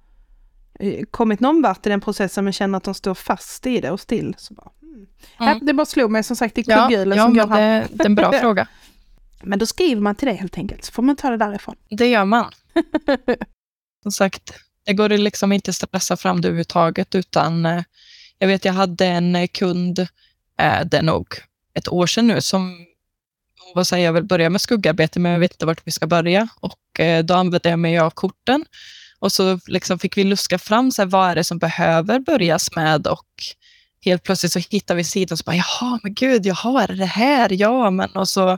eh, 0.80 1.06
kommit 1.12 1.40
någon 1.40 1.62
vart 1.62 1.86
i 1.86 1.90
den 1.90 2.02
processen 2.02 2.44
men 2.44 2.54
känner 2.54 2.78
att 2.78 2.84
de 2.84 2.94
står 2.94 3.14
fast 3.14 3.66
i 3.68 3.82
det 3.82 3.92
och 3.92 4.00
still. 4.00 4.36
Så 4.38 4.54
bara 4.54 4.72
mm. 4.96 5.08
ja, 5.40 5.60
det 5.62 5.74
bara 5.74 5.86
slog 5.86 6.12
mig 6.12 6.24
som 6.24 6.36
sagt 6.36 6.58
i 6.58 6.64
kugghjulen 6.64 7.18
ja, 7.18 7.26
som 7.26 7.36
ja, 7.36 7.46
går 7.46 7.56
det, 7.56 7.88
det 7.92 8.04
är 8.04 8.06
en 8.06 8.16
bra 8.16 8.32
fråga. 8.42 8.68
Men 9.44 9.60
då 9.60 9.66
skriver 9.66 10.02
man 10.02 10.16
till 10.16 10.28
det 10.28 10.34
helt 10.34 10.58
enkelt, 10.58 10.86
så 10.86 10.92
får 10.92 11.04
man 11.04 11.16
ta 11.16 11.30
det 11.30 11.38
därifrån. 11.38 11.76
Det 11.90 12.08
gör 12.08 12.26
man. 12.26 12.52
som 14.04 14.12
sagt, 14.12 14.54
det 14.86 14.94
går 14.94 15.10
liksom 15.10 15.52
inte 15.52 15.74
stressa 15.74 16.18
fram 16.18 16.42
det 16.42 16.48
överhuvudtaget, 16.48 17.16
utan 17.16 17.66
eh, 17.66 17.84
jag 18.38 18.48
vet 18.48 18.66
jag 18.66 18.74
hade 18.74 19.06
en 19.06 19.36
eh, 19.36 19.48
kund, 19.48 20.00
eh, 20.60 20.86
det 20.86 20.98
är 20.98 21.02
nog 21.02 21.28
ett 21.74 21.88
år 21.88 22.08
sedan 22.08 22.28
nu, 22.28 22.42
som 22.42 22.86
vad 23.76 23.88
säger 23.88 24.06
jag 24.06 24.14
vill 24.14 24.24
börja 24.24 24.50
med 24.50 24.62
skuggarbete, 24.62 25.20
men 25.20 25.32
jag 25.32 25.40
vet 25.40 25.54
inte 25.54 25.66
vart 25.66 25.88
vi 25.88 25.92
ska 25.92 26.08
börja. 26.08 26.48
Och 26.60 27.00
då 27.24 27.34
använde 27.34 27.70
jag 27.70 27.80
mig 27.80 28.00
av 28.00 28.10
korten. 28.10 28.66
Och 29.20 29.32
så 29.32 29.60
liksom 29.68 30.00
fick 30.00 30.18
vi 30.18 30.24
luska 30.24 30.60
fram, 30.60 30.92
så 30.92 31.02
här, 31.02 31.10
vad 31.10 31.30
är 31.30 31.36
det 31.36 31.44
som 31.44 31.58
behöver 31.58 32.20
börjas 32.20 32.76
med? 32.76 33.08
Och 33.08 33.28
helt 34.06 34.24
plötsligt 34.24 34.52
så 34.52 34.60
hittar 34.60 34.96
vi 34.96 35.04
sidan 35.04 35.34
och 35.34 35.40
så 35.40 35.44
bara, 35.44 35.56
jaha, 35.56 36.00
men 36.04 36.14
gud, 36.14 36.46
jaha, 36.46 36.84
är 36.84 36.88
det 36.88 36.96
det 36.96 37.06
här? 37.06 37.50
Ja, 37.54 37.90
men 37.90 38.12
och 38.12 38.30
så, 38.30 38.58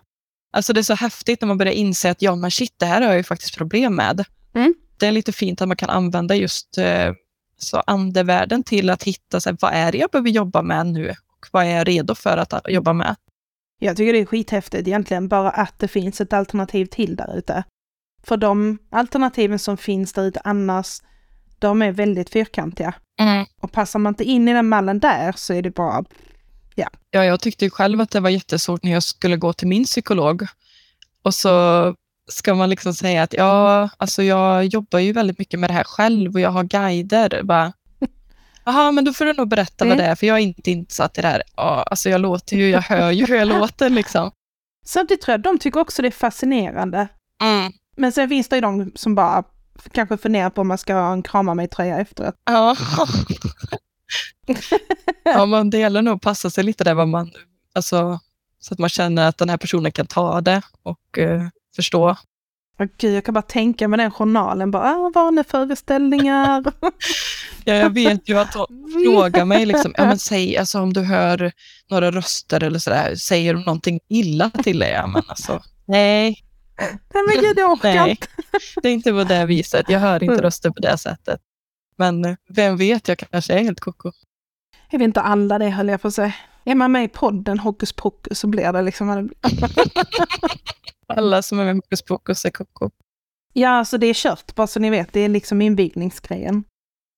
alltså 0.53 0.73
det 0.73 0.79
är 0.79 0.83
så 0.83 0.95
häftigt 0.95 1.41
när 1.41 1.47
man 1.47 1.57
börjar 1.57 1.73
inse 1.73 2.11
att 2.11 2.21
ja, 2.21 2.35
men 2.35 2.51
shit, 2.51 2.73
det 2.77 2.85
här 2.85 3.01
har 3.01 3.07
jag 3.07 3.17
ju 3.17 3.23
faktiskt 3.23 3.57
problem 3.57 3.95
med. 3.95 4.25
Mm. 4.55 4.73
Det 4.97 5.07
är 5.07 5.11
lite 5.11 5.31
fint 5.31 5.61
att 5.61 5.67
man 5.67 5.77
kan 5.77 5.89
använda 5.89 6.35
just 6.35 6.77
eh, 6.77 7.13
så 7.57 7.83
andevärlden 7.87 8.63
till 8.63 8.89
att 8.89 9.03
hitta, 9.03 9.41
så 9.41 9.49
här, 9.49 9.57
vad 9.61 9.73
är 9.73 9.91
det 9.91 9.97
jag 9.97 10.09
behöver 10.09 10.29
jobba 10.29 10.61
med 10.61 10.87
nu? 10.87 11.09
Och 11.09 11.47
vad 11.51 11.65
är 11.65 11.69
jag 11.69 11.87
redo 11.87 12.15
för 12.15 12.37
att 12.37 12.53
jobba 12.67 12.93
med? 12.93 13.15
Jag 13.79 13.97
tycker 13.97 14.13
det 14.13 14.19
är 14.19 14.25
skithäftigt 14.25 14.87
egentligen, 14.87 15.27
bara 15.27 15.49
att 15.49 15.79
det 15.79 15.87
finns 15.87 16.21
ett 16.21 16.33
alternativ 16.33 16.85
till 16.85 17.15
där 17.15 17.37
ute. 17.37 17.63
För 18.23 18.37
de 18.37 18.77
alternativen 18.89 19.59
som 19.59 19.77
finns 19.77 20.13
där 20.13 20.23
ute 20.23 20.41
annars, 20.43 21.01
de 21.59 21.81
är 21.81 21.91
väldigt 21.91 22.29
fyrkantiga. 22.29 22.93
Mm. 23.19 23.45
Och 23.61 23.71
passar 23.71 23.99
man 23.99 24.11
inte 24.11 24.23
in 24.23 24.47
i 24.47 24.53
den 24.53 24.69
mallen 24.69 24.99
där 24.99 25.33
så 25.35 25.53
är 25.53 25.61
det 25.61 25.71
bara, 25.75 26.03
Ja, 27.11 27.23
jag 27.25 27.39
tyckte 27.39 27.65
ju 27.65 27.71
själv 27.71 28.01
att 28.01 28.11
det 28.11 28.19
var 28.19 28.29
jättesvårt 28.29 28.83
när 28.83 28.91
jag 28.91 29.03
skulle 29.03 29.37
gå 29.37 29.53
till 29.53 29.67
min 29.67 29.83
psykolog. 29.83 30.47
Och 31.23 31.33
så 31.33 31.95
ska 32.29 32.53
man 32.55 32.69
liksom 32.69 32.93
säga 32.93 33.23
att 33.23 33.33
ja, 33.33 33.89
alltså 33.97 34.23
jag 34.23 34.65
jobbar 34.65 34.99
ju 34.99 35.11
väldigt 35.13 35.39
mycket 35.39 35.59
med 35.59 35.69
det 35.69 35.73
här 35.73 35.83
själv 35.83 36.33
och 36.33 36.39
jag 36.39 36.49
har 36.49 36.63
guider. 36.63 37.43
Bara, 37.43 37.73
Jaha, 38.65 38.91
men 38.91 39.05
då 39.05 39.13
får 39.13 39.25
du 39.25 39.33
nog 39.33 39.47
berätta 39.47 39.85
Mm. 39.85 39.97
vad 39.97 40.05
det 40.05 40.11
är, 40.11 40.15
för 40.15 40.27
jag 40.27 40.37
är 40.37 40.41
inte 40.41 40.71
insatt 40.71 41.17
i 41.17 41.21
det 41.21 41.27
här. 41.27 41.43
Ja, 41.55 41.83
alltså 41.83 42.09
jag 42.09 42.21
låter 42.21 42.57
ju, 42.57 42.69
jag 42.69 42.81
hör 42.81 43.11
ju 43.11 43.25
hur 43.25 43.35
jag 43.35 43.47
låter 43.47 43.89
liksom. 43.89 44.31
samtidigt 44.85 45.21
tror 45.23 45.33
jag 45.33 45.41
de 45.41 45.59
tycker 45.59 45.79
också 45.79 46.01
det 46.01 46.07
är 46.07 46.11
fascinerande. 46.11 47.07
Mm. 47.43 47.71
Men 47.97 48.11
sen 48.11 48.29
finns 48.29 48.49
det 48.49 48.55
ju 48.55 48.61
de 48.61 48.91
som 48.95 49.15
bara 49.15 49.43
kanske 49.91 50.17
funderar 50.17 50.49
på 50.49 50.61
om 50.61 50.67
man 50.67 50.77
ska 50.77 50.93
ha 50.93 51.13
en 51.13 51.23
krama 51.23 51.53
mig-tröja 51.53 51.99
efteråt. 51.99 52.35
Ja. 52.45 52.75
ja, 55.23 55.45
man 55.45 55.69
delar 55.69 56.01
nog 56.01 56.21
passa 56.21 56.49
sig 56.49 56.63
lite 56.63 56.83
där 56.83 56.93
vad 56.93 57.07
man, 57.07 57.31
alltså, 57.73 58.19
så 58.59 58.73
att 58.73 58.79
man 58.79 58.89
känner 58.89 59.27
att 59.27 59.37
den 59.37 59.49
här 59.49 59.57
personen 59.57 59.91
kan 59.91 60.07
ta 60.07 60.41
det 60.41 60.61
och 60.83 61.17
eh, 61.17 61.47
förstå. 61.75 62.17
Åh, 62.79 62.87
Gud, 62.97 63.15
jag 63.15 63.25
kan 63.25 63.33
bara 63.33 63.41
tänka 63.41 63.87
med 63.87 63.99
den 63.99 64.11
journalen, 64.11 64.71
bara 64.71 64.95
ah, 64.95 65.11
vaneföreställningar. 65.15 66.63
Ja, 67.63 67.73
jag 67.73 67.93
vet 67.93 68.29
ju 68.29 68.39
att 68.39 68.53
hon 68.53 68.67
frågar 69.05 69.45
mig, 69.45 69.65
liksom, 69.65 69.93
ja, 69.97 70.05
men 70.05 70.19
säg, 70.19 70.57
alltså, 70.57 70.79
om 70.79 70.93
du 70.93 71.01
hör 71.01 71.51
några 71.89 72.11
röster 72.11 72.63
eller 72.63 72.79
sådär, 72.79 73.15
säger 73.15 73.53
de 73.53 73.63
någonting 73.63 73.99
illa 74.09 74.49
till 74.49 74.79
dig? 74.79 74.91
Ja, 74.91 75.07
men 75.07 75.23
alltså, 75.27 75.61
nej, 75.85 76.43
Nej 77.13 77.23
men 77.27 77.43
gud, 77.43 77.57
jag 77.57 77.71
orkar 77.71 78.07
inte. 78.07 78.27
det 78.81 78.89
är 78.89 78.93
inte 78.93 79.11
på 79.11 79.23
det 79.23 79.45
viset. 79.45 79.85
Jag 79.89 79.99
hör 79.99 80.23
inte 80.23 80.33
Mm. 80.33 80.41
röster 80.43 80.69
på 80.69 80.79
det 80.79 80.97
sättet. 80.97 81.41
Men 81.95 82.37
vem 82.49 82.77
vet, 82.77 83.07
jag 83.07 83.17
kanske 83.17 83.53
är 83.53 83.63
helt 83.63 83.79
koko. 83.79 84.11
Jag 84.91 84.99
vet 84.99 85.05
inte 85.05 85.21
alla 85.21 85.59
det 85.59 85.69
höll 85.69 85.87
jag 85.87 86.01
på 86.01 86.07
att 86.07 86.13
säga. 86.13 86.33
Är 86.63 86.75
man 86.75 86.91
med 86.91 87.03
i 87.03 87.07
podden 87.07 87.59
Hokus 87.59 87.93
Pokus 87.93 88.39
så 88.39 88.47
blir 88.47 88.73
det 88.73 88.81
liksom... 88.81 89.29
Alla 91.07 91.41
som 91.41 91.59
är 91.59 91.65
med 91.65 91.73
i 91.73 91.75
Hokus 91.77 92.01
Pokus 92.01 92.45
är 92.45 92.49
koko. 92.49 92.89
Ja, 93.53 93.69
alltså 93.69 93.97
det 93.97 94.07
är 94.07 94.13
kört, 94.13 94.55
bara 94.55 94.67
så 94.67 94.79
ni 94.79 94.89
vet. 94.89 95.13
Det 95.13 95.19
är 95.19 95.29
liksom 95.29 95.61
invigningsgrejen. 95.61 96.63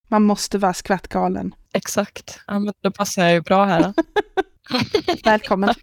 Man 0.08 0.24
måste 0.24 0.58
vara 0.58 0.74
skvattgalen. 0.74 1.56
Exakt. 1.74 2.40
Ja, 2.48 2.60
men 2.60 2.74
då 2.82 2.92
passar 2.92 3.24
jag 3.24 3.34
ju 3.34 3.42
bra 3.42 3.66
här. 3.66 3.94
Välkommen. 5.24 5.74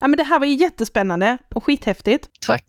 ja, 0.00 0.06
men 0.08 0.16
det 0.16 0.24
här 0.24 0.38
var 0.38 0.46
ju 0.46 0.54
jättespännande 0.54 1.38
och 1.54 1.64
skithäftigt. 1.64 2.28
Tack. 2.40 2.66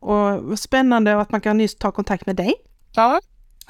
Och 0.00 0.58
spännande 0.58 1.20
att 1.20 1.30
man 1.30 1.40
kan 1.40 1.60
just 1.60 1.78
ta 1.78 1.92
kontakt 1.92 2.26
med 2.26 2.36
dig. 2.36 2.54
Ja. 2.94 3.20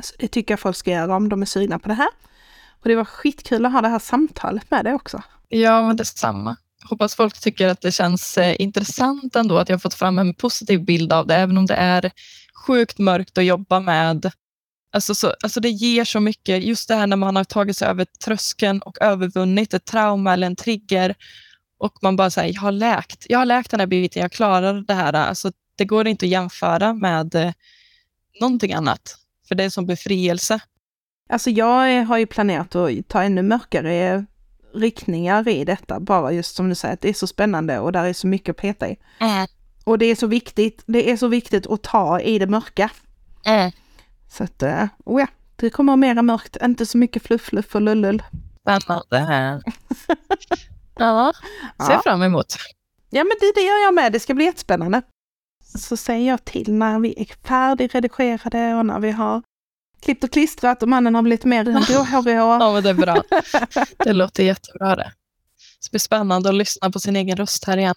Så 0.02 0.14
det 0.18 0.28
tycker 0.28 0.52
jag 0.52 0.60
folk 0.60 0.76
ska 0.76 0.90
göra 0.90 1.16
om 1.16 1.28
de 1.28 1.42
är 1.42 1.46
sugna 1.46 1.78
på 1.78 1.88
det 1.88 1.94
här. 1.94 2.08
Och 2.82 2.88
det 2.88 2.96
var 2.96 3.04
skitkul 3.04 3.66
att 3.66 3.72
ha 3.72 3.80
det 3.80 3.88
här 3.88 3.98
samtalet 3.98 4.70
med 4.70 4.84
dig 4.84 4.94
också. 4.94 5.22
Ja, 5.48 5.86
men 5.86 5.96
detsamma. 5.96 6.56
Hoppas 6.84 7.14
folk 7.14 7.40
tycker 7.40 7.68
att 7.68 7.80
det 7.80 7.92
känns 7.92 8.38
eh, 8.38 8.56
intressant 8.58 9.36
ändå 9.36 9.58
att 9.58 9.68
jag 9.68 9.76
har 9.76 9.80
fått 9.80 9.94
fram 9.94 10.18
en 10.18 10.34
positiv 10.34 10.84
bild 10.84 11.12
av 11.12 11.26
det, 11.26 11.34
även 11.34 11.58
om 11.58 11.66
det 11.66 11.74
är 11.74 12.10
sjukt 12.66 12.98
mörkt 12.98 13.38
att 13.38 13.44
jobba 13.44 13.80
med. 13.80 14.32
Alltså, 14.92 15.14
så, 15.14 15.34
alltså 15.42 15.60
det 15.60 15.68
ger 15.68 16.04
så 16.04 16.20
mycket, 16.20 16.64
just 16.64 16.88
det 16.88 16.94
här 16.94 17.06
när 17.06 17.16
man 17.16 17.36
har 17.36 17.44
tagit 17.44 17.76
sig 17.76 17.88
över 17.88 18.06
tröskeln 18.24 18.82
och 18.82 19.00
övervunnit 19.00 19.74
ett 19.74 19.84
trauma 19.84 20.32
eller 20.32 20.46
en 20.46 20.56
trigger 20.56 21.14
och 21.78 22.02
man 22.02 22.16
bara 22.16 22.30
säger, 22.30 22.54
jag 22.54 22.60
har 22.60 22.72
läkt, 22.72 23.26
jag 23.28 23.38
har 23.38 23.46
läkt 23.46 23.70
den 23.70 23.80
här 23.80 23.86
biten, 23.86 24.22
jag 24.22 24.32
klarar 24.32 24.74
det 24.74 24.94
här. 24.94 25.12
Alltså, 25.12 25.52
det 25.76 25.84
går 25.84 26.06
inte 26.08 26.26
att 26.26 26.30
jämföra 26.30 26.92
med 26.94 27.34
eh, 27.34 27.52
någonting 28.40 28.72
annat, 28.72 29.16
för 29.48 29.54
det 29.54 29.64
är 29.64 29.70
som 29.70 29.86
befrielse. 29.86 30.60
Alltså 31.28 31.50
jag 31.50 32.04
har 32.04 32.18
ju 32.18 32.26
planerat 32.26 32.74
att 32.76 33.08
ta 33.08 33.22
ännu 33.22 33.42
mörkare 33.42 34.24
riktningar 34.74 35.48
i 35.48 35.64
detta, 35.64 36.00
bara 36.00 36.32
just 36.32 36.56
som 36.56 36.68
du 36.68 36.74
säger, 36.74 36.94
att 36.94 37.00
det 37.00 37.08
är 37.08 37.12
så 37.14 37.26
spännande 37.26 37.78
och 37.78 37.92
där 37.92 38.04
är 38.04 38.12
så 38.12 38.26
mycket 38.26 38.48
att 38.50 38.56
peta 38.56 38.88
i. 38.88 38.96
Och 39.84 39.98
det 39.98 40.06
är 40.06 40.14
så 40.16 40.26
viktigt, 40.26 40.82
det 40.86 41.10
är 41.10 41.16
så 41.16 41.28
viktigt 41.28 41.66
att 41.66 41.82
ta 41.82 42.20
i 42.20 42.38
det 42.38 42.46
mörka. 42.46 42.90
Så 44.28 44.44
att, 44.44 44.62
eh, 44.62 44.84
oh 45.04 45.20
ja, 45.20 45.26
det 45.56 45.70
kommer 45.70 45.96
mera 45.96 46.22
mörkt, 46.22 46.56
inte 46.62 46.86
så 46.86 46.98
mycket 46.98 47.22
fluff, 47.22 47.42
fluff 47.42 47.74
och 47.74 47.80
lullull. 47.80 48.22
Spännande. 48.60 49.62
ja, 50.98 51.32
ser 51.86 51.92
Ja. 51.92 52.00
fram 52.04 52.22
emot. 52.22 52.56
Ja 53.10 53.24
men 53.24 53.32
det, 53.40 53.52
det 53.54 53.60
gör 53.60 53.84
jag 53.84 53.94
med, 53.94 54.12
det 54.12 54.20
ska 54.20 54.34
bli 54.34 54.44
jättespännande. 54.44 55.02
Så 55.78 55.96
säger 55.96 56.28
jag 56.30 56.44
till 56.44 56.72
när 56.72 56.98
vi 56.98 57.14
är 57.16 57.48
färdigredigerade 57.48 58.74
och 58.74 58.86
när 58.86 59.00
vi 59.00 59.10
har 59.10 59.42
klippt 60.00 60.24
och 60.24 60.30
klistrat 60.30 60.82
och 60.82 60.88
mannen 60.88 61.14
har 61.14 61.22
blivit 61.22 61.44
mer 61.44 61.64
gråhårig 61.64 62.34
Ja, 62.36 62.72
men 62.72 62.82
det 62.82 62.90
är 62.90 62.94
bra. 62.94 63.22
Det 64.04 64.12
låter 64.12 64.42
jättebra 64.42 64.96
det. 64.96 65.12
Det 65.82 65.90
blir 65.90 66.00
spännande 66.00 66.48
att 66.48 66.54
lyssna 66.54 66.90
på 66.90 67.00
sin 67.00 67.16
egen 67.16 67.36
röst 67.36 67.64
här 67.64 67.76
igen. 67.76 67.94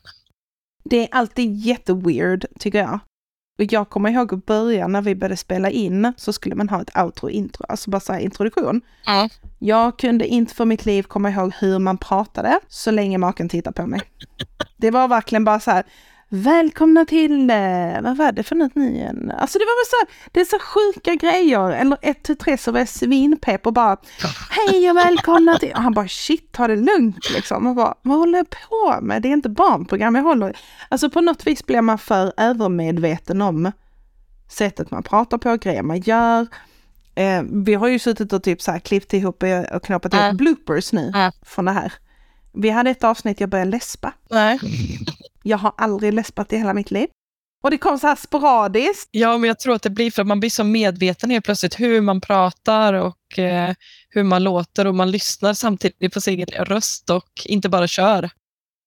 Det 0.83 0.97
är 0.97 1.07
alltid 1.11 1.55
jätteweird, 1.55 2.45
tycker 2.59 2.79
jag. 2.79 2.99
Och 3.59 3.73
jag 3.73 3.89
kommer 3.89 4.09
ihåg 4.09 4.33
att 4.33 4.45
börja 4.45 4.87
när 4.87 5.01
vi 5.01 5.15
började 5.15 5.37
spela 5.37 5.69
in 5.69 6.13
så 6.17 6.33
skulle 6.33 6.55
man 6.55 6.69
ha 6.69 6.81
ett 6.81 6.97
outro 6.97 7.29
intro, 7.29 7.65
alltså 7.69 7.89
bara 7.89 7.99
så 7.99 8.13
här 8.13 8.19
introduktion. 8.19 8.81
Ja. 9.05 9.29
Jag 9.59 9.99
kunde 9.99 10.27
inte 10.27 10.55
för 10.55 10.65
mitt 10.65 10.85
liv 10.85 11.03
komma 11.03 11.29
ihåg 11.29 11.53
hur 11.59 11.79
man 11.79 11.97
pratade 11.97 12.59
så 12.67 12.91
länge 12.91 13.17
maken 13.17 13.49
tittade 13.49 13.73
på 13.73 13.87
mig. 13.87 14.01
Det 14.77 14.91
var 14.91 15.07
verkligen 15.07 15.43
bara 15.43 15.59
så 15.59 15.71
här, 15.71 15.83
välkomna 16.33 17.05
till, 17.05 17.49
eh, 17.49 18.01
vad 18.01 18.17
var 18.17 18.31
det 18.31 18.43
för 18.43 18.55
något 18.55 18.75
nu 18.75 18.89
igen? 18.89 19.31
Alltså 19.37 19.59
det 19.59 19.65
var 19.65 19.79
väl 19.81 20.07
så 20.09 20.13
det 20.31 20.41
är 20.41 20.45
så 20.45 20.59
sjuka 20.59 21.15
grejer, 21.15 21.71
eller 21.71 21.97
ett 22.01 22.23
till 22.23 22.37
tre 22.37 22.57
så 22.57 22.71
var 22.71 22.79
jag 22.79 22.87
svinpepp 22.89 23.67
och 23.67 23.73
bara, 23.73 23.97
hej 24.49 24.89
och 24.91 24.97
välkomna 24.97 25.57
till, 25.57 25.71
och 25.71 25.81
han 25.81 25.93
bara 25.93 26.07
shit, 26.07 26.51
ta 26.51 26.67
det 26.67 26.75
lugnt 26.75 27.29
liksom. 27.35 27.67
Och 27.67 27.75
bara, 27.75 27.95
vad 28.01 28.17
håller 28.17 28.37
jag 28.39 28.49
på 28.49 28.99
med? 29.01 29.21
Det 29.21 29.27
är 29.27 29.33
inte 29.33 29.49
barnprogram 29.49 30.15
jag 30.15 30.23
håller 30.23 30.57
Alltså 30.89 31.09
på 31.09 31.21
något 31.21 31.47
vis 31.47 31.65
blir 31.65 31.81
man 31.81 31.97
för 31.97 32.33
övermedveten 32.37 33.41
om 33.41 33.71
sättet 34.49 34.91
man 34.91 35.03
pratar 35.03 35.37
på, 35.37 35.55
grejer 35.57 35.83
man 35.83 35.99
gör. 35.99 36.47
Eh, 37.15 37.41
vi 37.65 37.73
har 37.73 37.87
ju 37.87 37.99
suttit 37.99 38.33
och 38.33 38.43
typ 38.43 38.61
så 38.61 38.71
här 38.71 38.79
klippt 38.79 39.13
ihop 39.13 39.43
och 39.71 39.83
knoppat 39.83 40.13
ihop 40.13 40.23
Mm. 40.23 40.37
bloopers 40.37 40.93
nu 40.93 41.07
Mm. 41.15 41.31
från 41.45 41.65
det 41.65 41.71
här. 41.71 41.93
Vi 42.53 42.69
hade 42.69 42.89
ett 42.89 43.03
avsnitt 43.03 43.39
jag 43.39 43.49
började 43.49 43.71
läspa. 43.71 44.13
Nej. 44.29 44.59
Jag 45.43 45.57
har 45.57 45.73
aldrig 45.77 46.13
läspat 46.13 46.53
i 46.53 46.57
hela 46.57 46.73
mitt 46.73 46.91
liv. 46.91 47.07
Och 47.63 47.71
det 47.71 47.77
kom 47.77 47.99
så 47.99 48.07
här 48.07 48.15
sporadiskt. 48.15 49.09
Ja, 49.11 49.37
men 49.37 49.47
jag 49.47 49.59
tror 49.59 49.75
att 49.75 49.81
det 49.81 49.89
blir 49.89 50.11
för 50.11 50.21
att 50.21 50.27
man 50.27 50.39
blir 50.39 50.49
så 50.49 50.63
medveten 50.63 51.29
helt 51.29 51.45
plötsligt 51.45 51.79
hur 51.79 52.01
man 52.01 52.21
pratar 52.21 52.93
och 52.93 53.39
eh, 53.39 53.75
hur 54.09 54.23
man 54.23 54.43
låter 54.43 54.87
och 54.87 54.95
man 54.95 55.11
lyssnar 55.11 55.53
samtidigt 55.53 56.13
på 56.13 56.21
sin 56.21 56.33
egen 56.33 56.65
röst 56.65 57.09
och 57.09 57.31
inte 57.45 57.69
bara 57.69 57.87
kör. 57.87 58.29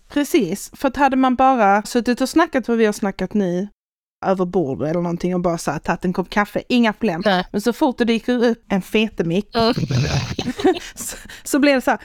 Precis, 0.09 0.71
för 0.75 0.89
att 0.89 0.97
hade 0.97 1.17
man 1.17 1.35
bara 1.35 1.83
suttit 1.83 2.21
och 2.21 2.29
snackat 2.29 2.69
vad 2.69 2.77
vi 2.77 2.87
har 2.87 2.93
snackat 2.93 3.35
nu 3.35 3.69
över 4.25 4.45
bordet 4.45 4.91
eller 4.91 5.01
någonting 5.01 5.35
och 5.35 5.41
bara 5.41 5.59
så 5.59 5.71
här 5.71 5.79
tagit 5.79 6.05
en 6.05 6.13
kopp 6.13 6.31
kaffe, 6.31 6.63
inga 6.69 6.93
problem. 6.93 7.23
Nej. 7.25 7.47
Men 7.53 7.61
så 7.61 7.73
fort 7.73 7.99
det 7.99 8.05
dyker 8.05 8.45
upp 8.45 8.65
en 8.69 8.83
fetemick 8.83 9.49
så, 10.95 11.17
så 11.45 11.59
blir 11.59 11.75
det 11.75 11.81
så 11.81 11.91
här, 11.91 12.01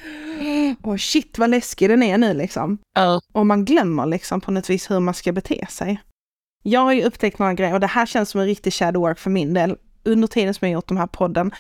åh 0.84 0.98
shit 0.98 1.38
vad 1.38 1.50
läskig 1.50 1.90
den 1.90 2.04
är 2.04 2.18
nu 2.18 2.34
liksom. 2.34 2.78
Ja. 2.96 3.22
Och 3.34 3.46
man 3.46 3.66
glömmer 3.66 4.06
liksom 4.06 4.42
på 4.42 4.52
något 4.52 4.70
vis 4.70 4.92
hur 4.92 5.00
man 5.00 5.14
ska 5.14 5.32
bete 5.32 5.66
sig. 5.70 6.02
Jag 6.64 6.82
har 6.82 6.94
ju 6.94 7.04
upptäckt 7.04 7.40
några 7.40 7.54
grejer 7.54 7.74
och 7.74 7.80
det 7.80 7.88
här 7.88 8.06
känns 8.06 8.30
som 8.30 8.42
en 8.42 8.48
riktig 8.48 8.74
shadow 8.74 9.02
work 9.02 9.20
för 9.20 9.30
min 9.30 9.54
del. 9.54 9.78
Under 10.04 10.28
tiden 10.28 10.54
som 10.54 10.68
jag 10.68 10.74
gjort 10.74 10.88
de 10.88 10.98
här 10.98 11.08
podden, 11.08 11.52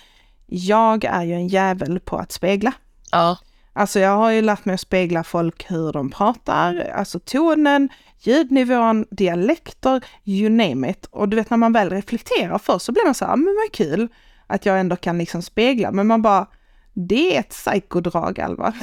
jag 0.48 1.04
är 1.04 1.24
ju 1.24 1.34
en 1.34 1.48
jävel 1.48 2.00
på 2.00 2.18
att 2.18 2.32
spegla. 2.32 2.74
Ja. 3.12 3.38
Alltså 3.74 4.00
jag 4.00 4.18
har 4.18 4.32
ju 4.32 4.42
lärt 4.42 4.66
mig 4.66 4.74
att 4.74 4.82
spegla 4.82 5.24
folk 5.24 5.72
hur 5.72 5.92
de 5.94 6.10
pratar, 6.10 6.92
alltså 6.96 7.20
tonen, 7.20 7.90
ljudnivån, 8.20 9.06
dialekter, 9.12 10.04
you 10.26 10.50
name 10.50 10.90
it. 10.90 11.06
Och 11.12 11.30
du 11.30 11.36
vet 11.36 11.50
när 11.50 11.58
man 11.58 11.74
väl 11.74 11.90
reflekterar 11.90 12.58
först 12.58 12.86
så 12.86 12.92
blir 12.92 13.06
man 13.06 13.14
så 13.14 13.26
här, 13.26 13.34
"Ah, 13.34 13.36
men 13.36 13.56
vad 13.56 13.72
kul 13.74 14.10
att 14.48 14.66
jag 14.66 14.80
ändå 14.80 14.96
kan 14.96 15.18
liksom 15.18 15.42
spegla. 15.42 15.92
Men 15.92 16.08
man 16.08 16.22
bara, 16.22 16.48
det 16.94 17.36
är 17.36 17.40
ett 17.40 17.50
psykodrag 17.50 18.40
Alva. 18.40 18.74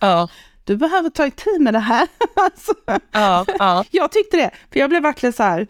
Ja. 0.00 0.28
Du 0.64 0.76
behöver 0.76 1.10
ta 1.10 1.26
itu 1.26 1.58
med 1.58 1.74
det 1.74 1.78
här. 1.78 2.08
alltså, 2.36 2.72
Ja. 3.12 3.44
Ja. 3.58 3.84
jag 3.90 4.12
tyckte 4.12 4.36
det, 4.36 4.50
för 4.72 4.80
jag 4.80 4.90
blev 4.90 5.02
verkligen 5.02 5.32
så 5.32 5.42
här, 5.42 5.66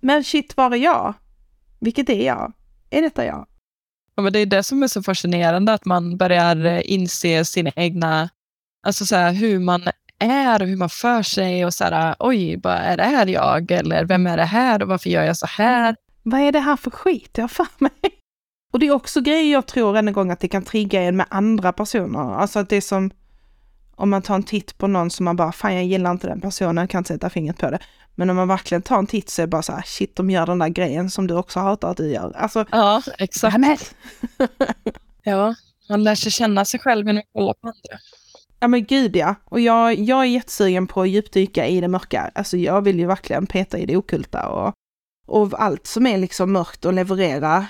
men 0.00 0.24
shit 0.24 0.56
var 0.56 0.70
är 0.70 0.76
jag? 0.76 1.14
Vilket 1.80 2.08
är 2.10 2.26
jag? 2.26 2.52
Är 2.90 3.02
detta 3.02 3.24
jag? 3.24 3.46
Ja, 4.20 4.24
men 4.24 4.32
det 4.32 4.38
är 4.38 4.46
det 4.46 4.62
som 4.62 4.82
är 4.82 4.88
så 4.88 5.02
fascinerande, 5.02 5.72
att 5.72 5.84
man 5.84 6.16
börjar 6.16 6.64
eh, 6.64 6.80
inse 6.84 7.44
sina 7.44 7.70
egna, 7.76 8.28
alltså 8.86 9.06
så 9.06 9.16
här, 9.16 9.32
hur 9.32 9.58
man 9.58 9.82
är 10.18 10.62
och 10.62 10.68
hur 10.68 10.76
man 10.76 10.88
för 10.88 11.22
sig 11.22 11.64
och 11.66 11.74
så 11.74 11.84
här, 11.84 12.16
oj, 12.18 12.56
bara, 12.56 12.78
är 12.78 12.96
det 12.96 13.02
här 13.02 13.26
jag? 13.26 13.70
Eller 13.70 14.04
vem 14.04 14.26
är 14.26 14.36
det 14.36 14.44
här 14.44 14.82
och 14.82 14.88
varför 14.88 15.10
gör 15.10 15.22
jag 15.22 15.36
så 15.36 15.46
här? 15.46 15.96
Vad 16.22 16.40
är 16.40 16.52
det 16.52 16.60
här 16.60 16.76
för 16.76 16.90
skit 16.90 17.30
jag 17.34 17.42
har 17.42 17.48
för 17.48 17.66
mig? 17.78 17.92
Och 18.72 18.78
det 18.78 18.86
är 18.86 18.90
också 18.90 19.20
grejer 19.20 19.52
jag 19.52 19.66
tror 19.66 19.96
en 19.96 20.12
gång 20.12 20.30
att 20.30 20.40
det 20.40 20.48
kan 20.48 20.64
trigga 20.64 21.02
en 21.02 21.16
med 21.16 21.26
andra 21.30 21.72
personer. 21.72 22.34
Alltså 22.34 22.58
att 22.58 22.68
det 22.68 22.76
är 22.76 22.80
som 22.80 23.10
om 23.94 24.10
man 24.10 24.22
tar 24.22 24.34
en 24.34 24.42
titt 24.42 24.78
på 24.78 24.86
någon 24.86 25.10
som 25.10 25.24
man 25.24 25.36
bara, 25.36 25.52
fan 25.52 25.74
jag 25.74 25.84
gillar 25.84 26.10
inte 26.10 26.26
den 26.26 26.40
personen, 26.40 26.88
kan 26.88 26.98
inte 26.98 27.14
sätta 27.14 27.30
fingret 27.30 27.58
på 27.58 27.70
det. 27.70 27.78
Men 28.20 28.30
om 28.30 28.36
man 28.36 28.48
verkligen 28.48 28.82
tar 28.82 28.98
en 28.98 29.06
titt 29.06 29.30
så 29.30 29.42
är 29.42 29.46
det 29.46 29.50
bara 29.50 29.62
så 29.62 29.72
här, 29.72 29.82
shit 29.82 30.16
de 30.16 30.30
gör 30.30 30.46
den 30.46 30.58
där 30.58 30.68
grejen 30.68 31.10
som 31.10 31.26
du 31.26 31.34
också 31.34 31.60
hatar 31.60 31.90
att 31.90 31.96
du 31.96 32.12
gör. 32.12 32.32
Alltså, 32.36 32.64
Ja, 32.70 33.02
exakt. 33.18 33.58
men- 33.58 33.76
Ja, 35.22 35.54
man 35.88 36.04
lär 36.04 36.14
sig 36.14 36.32
känna 36.32 36.64
sig 36.64 36.80
själv 36.80 37.06
genom 37.06 37.18
att 37.20 37.24
kolla 37.32 37.54
på 37.54 37.66
andra. 37.66 37.98
Ja 38.60 38.68
men 38.68 38.84
gud 38.84 39.16
ja. 39.16 39.34
Och 39.44 39.60
jag, 39.60 39.94
jag 39.94 40.20
är 40.20 40.24
jättesugen 40.24 40.86
på 40.86 41.02
att 41.02 41.08
djupdyka 41.08 41.66
i 41.66 41.80
det 41.80 41.88
mörka. 41.88 42.30
Alltså 42.34 42.56
jag 42.56 42.82
vill 42.82 42.98
ju 42.98 43.06
verkligen 43.06 43.46
peta 43.46 43.78
i 43.78 43.86
det 43.86 43.96
okulta 43.96 44.48
och, 44.48 44.74
och 45.26 45.62
allt 45.62 45.86
som 45.86 46.06
är 46.06 46.18
liksom 46.18 46.52
mörkt 46.52 46.84
och 46.84 46.92
leverera 46.92 47.66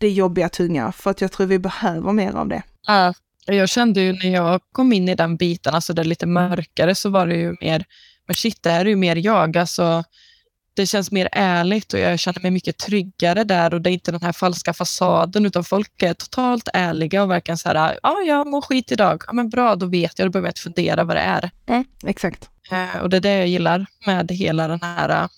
det 0.00 0.08
jobbiga 0.10 0.48
tunga. 0.48 0.92
För 0.92 1.10
att 1.10 1.20
jag 1.20 1.32
tror 1.32 1.46
vi 1.46 1.58
behöver 1.58 2.12
mer 2.12 2.32
av 2.32 2.48
det. 2.48 2.62
Ja, 2.86 3.14
jag 3.46 3.68
kände 3.68 4.00
ju 4.00 4.12
när 4.12 4.32
jag 4.34 4.60
kom 4.72 4.92
in 4.92 5.08
i 5.08 5.14
den 5.14 5.36
biten, 5.36 5.74
alltså 5.74 5.92
det 5.92 6.04
lite 6.04 6.26
mörkare, 6.26 6.94
så 6.94 7.10
var 7.10 7.26
det 7.26 7.36
ju 7.36 7.56
mer, 7.60 7.84
men 8.26 8.34
shit, 8.34 8.62
det 8.62 8.70
här 8.70 8.80
är 8.80 8.88
ju 8.88 8.96
mer 8.96 9.16
jag. 9.16 9.56
Alltså, 9.56 10.04
det 10.76 10.86
känns 10.86 11.10
mer 11.10 11.28
ärligt 11.32 11.92
och 11.92 12.00
jag 12.00 12.18
känner 12.18 12.40
mig 12.40 12.50
mycket 12.50 12.78
tryggare 12.78 13.44
där 13.44 13.74
och 13.74 13.80
det 13.80 13.90
är 13.90 13.92
inte 13.92 14.12
den 14.12 14.22
här 14.22 14.32
falska 14.32 14.72
fasaden 14.74 15.46
utan 15.46 15.64
folk 15.64 16.02
är 16.02 16.14
totalt 16.14 16.68
ärliga 16.72 17.22
och 17.22 17.30
verkligen 17.30 17.58
så 17.58 17.68
här, 17.68 17.98
ja, 18.02 18.16
jag 18.26 18.46
mår 18.46 18.60
skit 18.60 18.92
idag. 18.92 19.22
Ja, 19.26 19.32
men 19.32 19.48
bra, 19.48 19.76
då 19.76 19.86
vet 19.86 20.18
jag, 20.18 20.28
då 20.28 20.30
behöver 20.30 20.46
jag 20.46 20.50
inte 20.50 20.60
fundera 20.60 21.04
vad 21.04 21.16
det 21.16 21.20
är. 21.20 21.50
Exakt. 22.06 22.50
Eh, 22.70 23.02
Och 23.02 23.10
det 23.10 23.16
är 23.16 23.20
det 23.20 23.36
jag 23.38 23.48
gillar 23.48 23.86
med 24.06 24.30
hela 24.30 24.68
den 24.68 24.82
här 24.82 25.08
eh, 25.22 25.28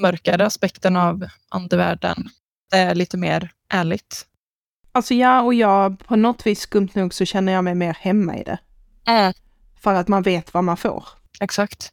mörkare 0.00 0.46
aspekten 0.46 0.96
av 0.96 1.26
andevärlden. 1.48 2.28
Det 2.70 2.76
är 2.76 2.94
lite 2.94 3.16
mer 3.16 3.50
ärligt. 3.68 4.26
Alltså 4.92 5.14
ja, 5.14 5.42
och 5.42 5.54
jag 5.54 5.98
på 6.06 6.16
något 6.16 6.46
vis 6.46 6.60
skumt 6.60 6.88
nog 6.94 7.14
så 7.14 7.24
känner 7.24 7.52
jag 7.52 7.64
mig 7.64 7.74
mer 7.74 7.96
hemma 8.00 8.36
i 8.36 8.42
det. 8.42 8.58
För 9.80 9.94
att 9.94 10.08
man 10.08 10.22
vet 10.22 10.54
vad 10.54 10.64
man 10.64 10.76
får. 10.76 11.04
Exakt. 11.40 11.92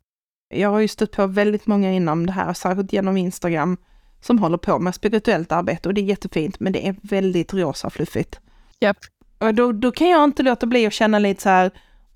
Jag 0.50 0.70
har 0.70 0.80
ju 0.80 0.88
stött 0.88 1.12
på 1.12 1.28
väldigt 1.28 1.68
många 1.68 1.92
inom 1.92 2.26
det 2.26 2.32
här, 2.32 2.54
särskilt 2.54 2.94
genom 2.94 3.18
Instagram, 3.18 3.78
som 4.22 4.40
håller 4.40 4.58
på 4.58 4.80
med 4.80 4.96
spirituellt 4.96 5.52
arbete 5.52 5.90
och 5.90 5.94
det 5.94 6.02
är 6.02 6.06
jättefint, 6.06 6.60
men 6.60 6.74
det 6.74 6.88
är 6.88 6.96
väldigt 7.02 7.54
rosa 7.54 7.90
fluffigt. 7.90 8.40
Japp. 8.80 8.98
Och 9.38 9.54
då, 9.54 9.72
då 9.72 9.92
kan 9.92 10.10
jag 10.10 10.24
inte 10.24 10.44
låta 10.44 10.66
bli 10.66 10.88
att 10.88 10.94
känna 10.94 11.20
lite 11.20 11.42
så 11.42 11.50
här, 11.50 11.72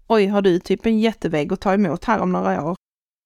oj, 0.07 0.27
har 0.27 0.41
du 0.41 0.59
typ 0.59 0.85
en 0.85 0.99
jättevägg 0.99 1.53
att 1.53 1.61
ta 1.61 1.73
emot 1.73 2.03
här 2.03 2.19
om 2.19 2.31
några 2.31 2.63
år? 2.63 2.75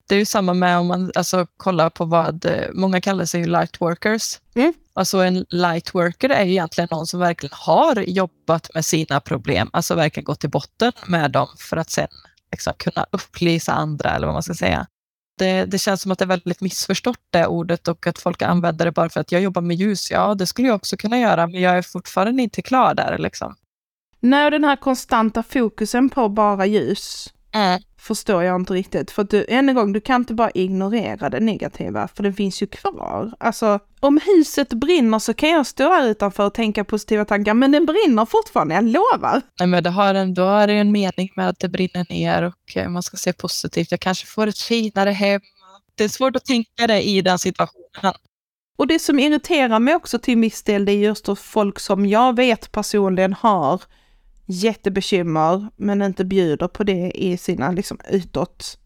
Det 0.08 0.15
är 0.15 0.20
ju 0.20 0.26
samma 0.26 0.54
med 0.54 0.78
om 0.78 0.88
man 0.88 1.12
alltså, 1.15 1.48
kollar 1.58 1.89
på 1.89 2.06
vad, 2.06 2.46
eh, 2.46 2.67
många 2.74 3.02
kallar 3.02 3.26
sig 3.26 3.41
ju 3.41 3.48
light 3.48 3.82
workers. 3.82 4.39
Mm. 4.56 4.74
Alltså 4.93 5.17
en 5.17 5.46
light 5.50 5.96
worker 5.96 6.30
är 6.30 6.46
ju 6.46 6.52
egentligen 6.52 6.88
någon 6.91 7.08
som 7.08 7.20
verkligen 7.20 7.54
har 7.54 8.02
jobbat 8.02 8.74
med 8.74 8.86
sina 8.86 9.20
problem, 9.20 9.70
alltså 9.74 9.96
verkligen 9.96 10.26
gått 10.26 10.39
till 10.39 10.50
botten 10.50 10.91
med 11.08 11.32
dem 11.32 11.48
för 11.58 11.78
att 11.78 11.89
sen 11.89 12.08
liksom, 12.52 12.74
kunna 12.78 13.06
upplysa 13.12 13.74
andra 13.74 14.15
eller 14.15 14.28
vad 14.28 14.34
man 14.34 14.43
ska 14.43 14.54
säga. 14.54 14.88
Det, 15.38 15.65
det 15.65 15.78
känns 15.78 16.02
som 16.02 16.12
att 16.12 16.19
det 16.19 16.26
är 16.26 16.28
väldigt 16.28 16.62
missförstått 16.62 17.19
det 17.30 17.47
ordet 17.47 17.88
och 17.88 18.08
att 18.08 18.19
folk 18.19 18.41
använder 18.41 18.86
det 18.86 18.91
bara 18.91 19.10
för 19.10 19.19
att 19.19 19.32
jag 19.32 19.41
jobbar 19.41 19.62
med 19.62 19.78
ljus. 19.78 20.12
Ja, 20.12 20.36
det 20.36 20.45
skulle 20.45 20.67
jag 20.67 20.76
också 20.76 20.97
kunna 20.97 21.19
göra, 21.19 21.47
men 21.47 21.62
jag 21.62 21.78
är 21.78 21.82
fortfarande 21.82 22.43
inte 22.43 22.62
klar 22.62 22.93
där. 22.93 23.17
Liksom. 23.17 23.56
När 24.19 24.52
den 24.52 24.63
här 24.63 24.76
konstanta 24.76 25.43
fokusen 25.43 26.10
på 26.10 26.30
bara 26.30 26.65
ljus 26.65 27.34
förstår 28.00 28.43
jag 28.43 28.62
inte 28.62 28.74
riktigt. 28.74 29.12
För 29.12 29.22
att 29.22 29.30
du, 29.30 29.46
än 29.50 29.70
en 29.70 29.76
gång, 29.76 29.93
du 29.93 30.02
kan 30.02 30.22
inte 30.22 30.34
bara 30.34 30.52
ignorera 30.52 31.30
det 31.30 31.39
negativa, 31.39 32.08
för 32.08 32.24
det 32.24 32.34
finns 32.34 32.62
ju 32.62 32.67
kvar. 32.67 33.34
Alltså, 33.39 33.80
om 34.00 34.20
huset 34.26 34.70
brinner 34.70 35.20
så 35.20 35.34
kan 35.34 35.50
jag 35.50 35.67
stå 35.67 35.84
här 35.84 36.08
utanför 36.08 36.46
och 36.46 36.54
tänka 36.54 36.84
positiva 36.84 37.26
tankar, 37.26 37.54
men 37.54 37.72
den 37.72 37.86
brinner 37.86 38.26
fortfarande, 38.26 38.76
jag 38.76 38.84
lovar. 38.84 39.41
Nej, 39.60 39.67
men 39.67 39.84
det 39.84 39.89
har 39.89 40.13
en, 40.13 40.34
då 40.34 40.46
är 40.48 40.67
det 40.67 40.74
en 40.74 40.91
mening 40.91 41.30
med 41.36 41.50
att 41.50 41.60
det 41.60 41.70
brinner 41.70 42.06
ner 42.10 42.43
och 42.43 42.78
eh, 42.78 42.89
man 42.89 43.04
ska 43.04 43.17
se 43.17 43.34
positivt. 43.34 43.91
Jag 43.91 44.00
kanske 44.00 44.28
får 44.28 44.48
ett 44.48 44.60
finare 44.60 45.12
hem. 45.12 45.41
Det 45.96 46.04
är 46.04 46.10
svårt 46.10 46.36
att 46.36 46.46
tänka 46.46 46.88
det 46.88 47.02
i 47.02 47.22
den 47.22 47.39
situationen. 47.39 48.13
Och 48.78 48.88
det 48.88 49.00
som 49.00 49.20
irriterar 49.20 49.80
mig 49.80 49.96
också 49.96 50.20
till 50.20 50.38
viss 50.38 50.63
del, 50.63 50.86
det 50.86 50.91
är 50.91 50.98
just 50.98 51.26
då 51.26 51.36
folk 51.36 51.80
som 51.80 52.06
jag 52.06 52.36
vet 52.36 52.72
personligen 52.72 53.34
har 53.34 53.82
jättebekymmer, 54.47 55.67
men 55.75 56.01
inte 56.01 56.25
bjuder 56.25 56.67
på 56.67 56.83
det 56.83 57.12
i 57.15 57.38
sina 57.38 57.71
liksom 57.71 57.99
utåt 58.10 58.77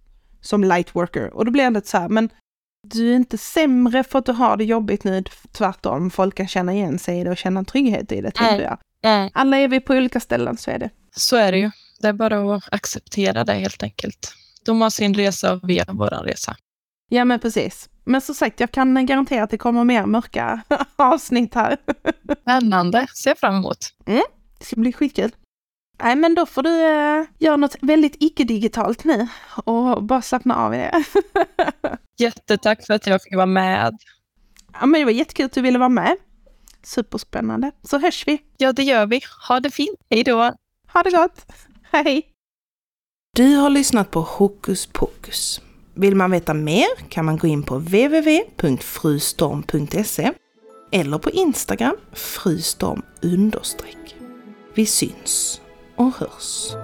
som 0.41 0.63
lightworker. 0.63 1.33
Och 1.33 1.45
då 1.45 1.51
blir 1.51 1.63
det 1.63 1.69
lite 1.69 1.87
så 1.87 1.97
här, 1.97 2.09
men 2.09 2.29
du 2.87 3.11
är 3.11 3.15
inte 3.15 3.37
sämre 3.37 4.03
för 4.03 4.19
att 4.19 4.25
du 4.25 4.31
har 4.31 4.57
det 4.57 4.63
jobbigt 4.63 5.03
nu, 5.03 5.23
tvärtom. 5.51 6.11
Folk 6.11 6.35
kan 6.35 6.47
känna 6.47 6.73
igen 6.73 6.99
sig 6.99 7.19
i 7.19 7.23
det 7.23 7.29
och 7.29 7.37
känna 7.37 7.63
trygghet 7.63 8.11
i 8.11 8.21
det, 8.21 8.31
tror 8.31 8.47
Nej. 8.47 8.61
jag. 8.61 9.29
Alla 9.33 9.57
är 9.57 9.67
vi 9.67 9.79
på 9.79 9.93
olika 9.93 10.19
ställen, 10.19 10.57
så 10.57 10.71
är 10.71 10.79
det. 10.79 10.89
Så 11.15 11.35
är 11.35 11.51
det 11.51 11.57
ju. 11.57 11.71
Det 12.01 12.07
är 12.07 12.13
bara 12.13 12.55
att 12.55 12.73
acceptera 12.73 13.43
det 13.43 13.53
helt 13.53 13.83
enkelt. 13.83 14.33
De 14.65 14.81
har 14.81 14.89
sin 14.89 15.13
resa 15.13 15.53
och 15.53 15.69
vi 15.69 15.79
har 15.79 15.93
vår 15.93 16.23
resa. 16.23 16.55
Ja, 17.09 17.25
men 17.25 17.39
precis. 17.39 17.89
Men 18.03 18.21
som 18.21 18.35
sagt, 18.35 18.59
jag 18.59 18.71
kan 18.71 19.05
garantera 19.05 19.43
att 19.43 19.49
det 19.49 19.57
kommer 19.57 19.83
mer 19.83 20.05
mörka 20.05 20.61
avsnitt 20.95 21.55
här. 21.55 21.77
Spännande. 22.41 23.07
Ser 23.15 23.35
fram 23.35 23.55
emot. 23.55 23.77
Det 24.59 24.65
ska 24.65 24.75
bli 24.75 24.93
skitkul. 24.93 25.31
Nej, 26.03 26.15
men 26.15 26.35
då 26.35 26.45
får 26.45 26.63
du 26.63 26.81
eh, 26.81 27.25
göra 27.39 27.57
något 27.57 27.75
väldigt 27.81 28.15
icke-digitalt 28.19 29.03
nu 29.03 29.27
och 29.63 30.03
bara 30.03 30.21
slappna 30.21 30.55
av 30.55 30.73
i 30.73 30.77
det. 30.77 31.03
Jättetack 32.17 32.85
för 32.85 32.93
att 32.93 33.07
jag 33.07 33.23
fick 33.23 33.35
vara 33.35 33.45
med. 33.45 33.97
ja, 34.73 34.85
men 34.85 34.99
det 34.99 35.05
var 35.05 35.11
jättekul 35.11 35.45
att 35.45 35.53
du 35.53 35.61
ville 35.61 35.79
vara 35.79 35.89
med. 35.89 36.17
Superspännande. 36.83 37.71
Så 37.83 37.99
hörs 37.99 38.27
vi. 38.27 38.41
Ja, 38.57 38.73
det 38.73 38.83
gör 38.83 39.05
vi. 39.05 39.21
Ha 39.47 39.59
det 39.59 39.71
fint. 39.71 39.99
Hej 40.09 40.23
då. 40.23 40.53
Ha 40.93 41.03
det 41.03 41.11
gott. 41.11 41.45
Hej! 41.91 42.27
Du 43.35 43.55
har 43.55 43.69
lyssnat 43.69 44.11
på 44.11 44.21
Hokus 44.21 44.85
Pokus. 44.85 45.61
Vill 45.93 46.15
man 46.15 46.31
veta 46.31 46.53
mer 46.53 46.87
kan 47.09 47.25
man 47.25 47.37
gå 47.37 47.47
in 47.47 47.63
på 47.63 47.75
www.frustorm.se 47.75 50.31
eller 50.91 51.17
på 51.17 51.29
Instagram 51.29 51.95
frustorm 52.13 53.01
understreck. 53.21 54.15
Vi 54.73 54.85
syns 54.85 55.61
och 56.01 56.13
hörs. 56.19 56.75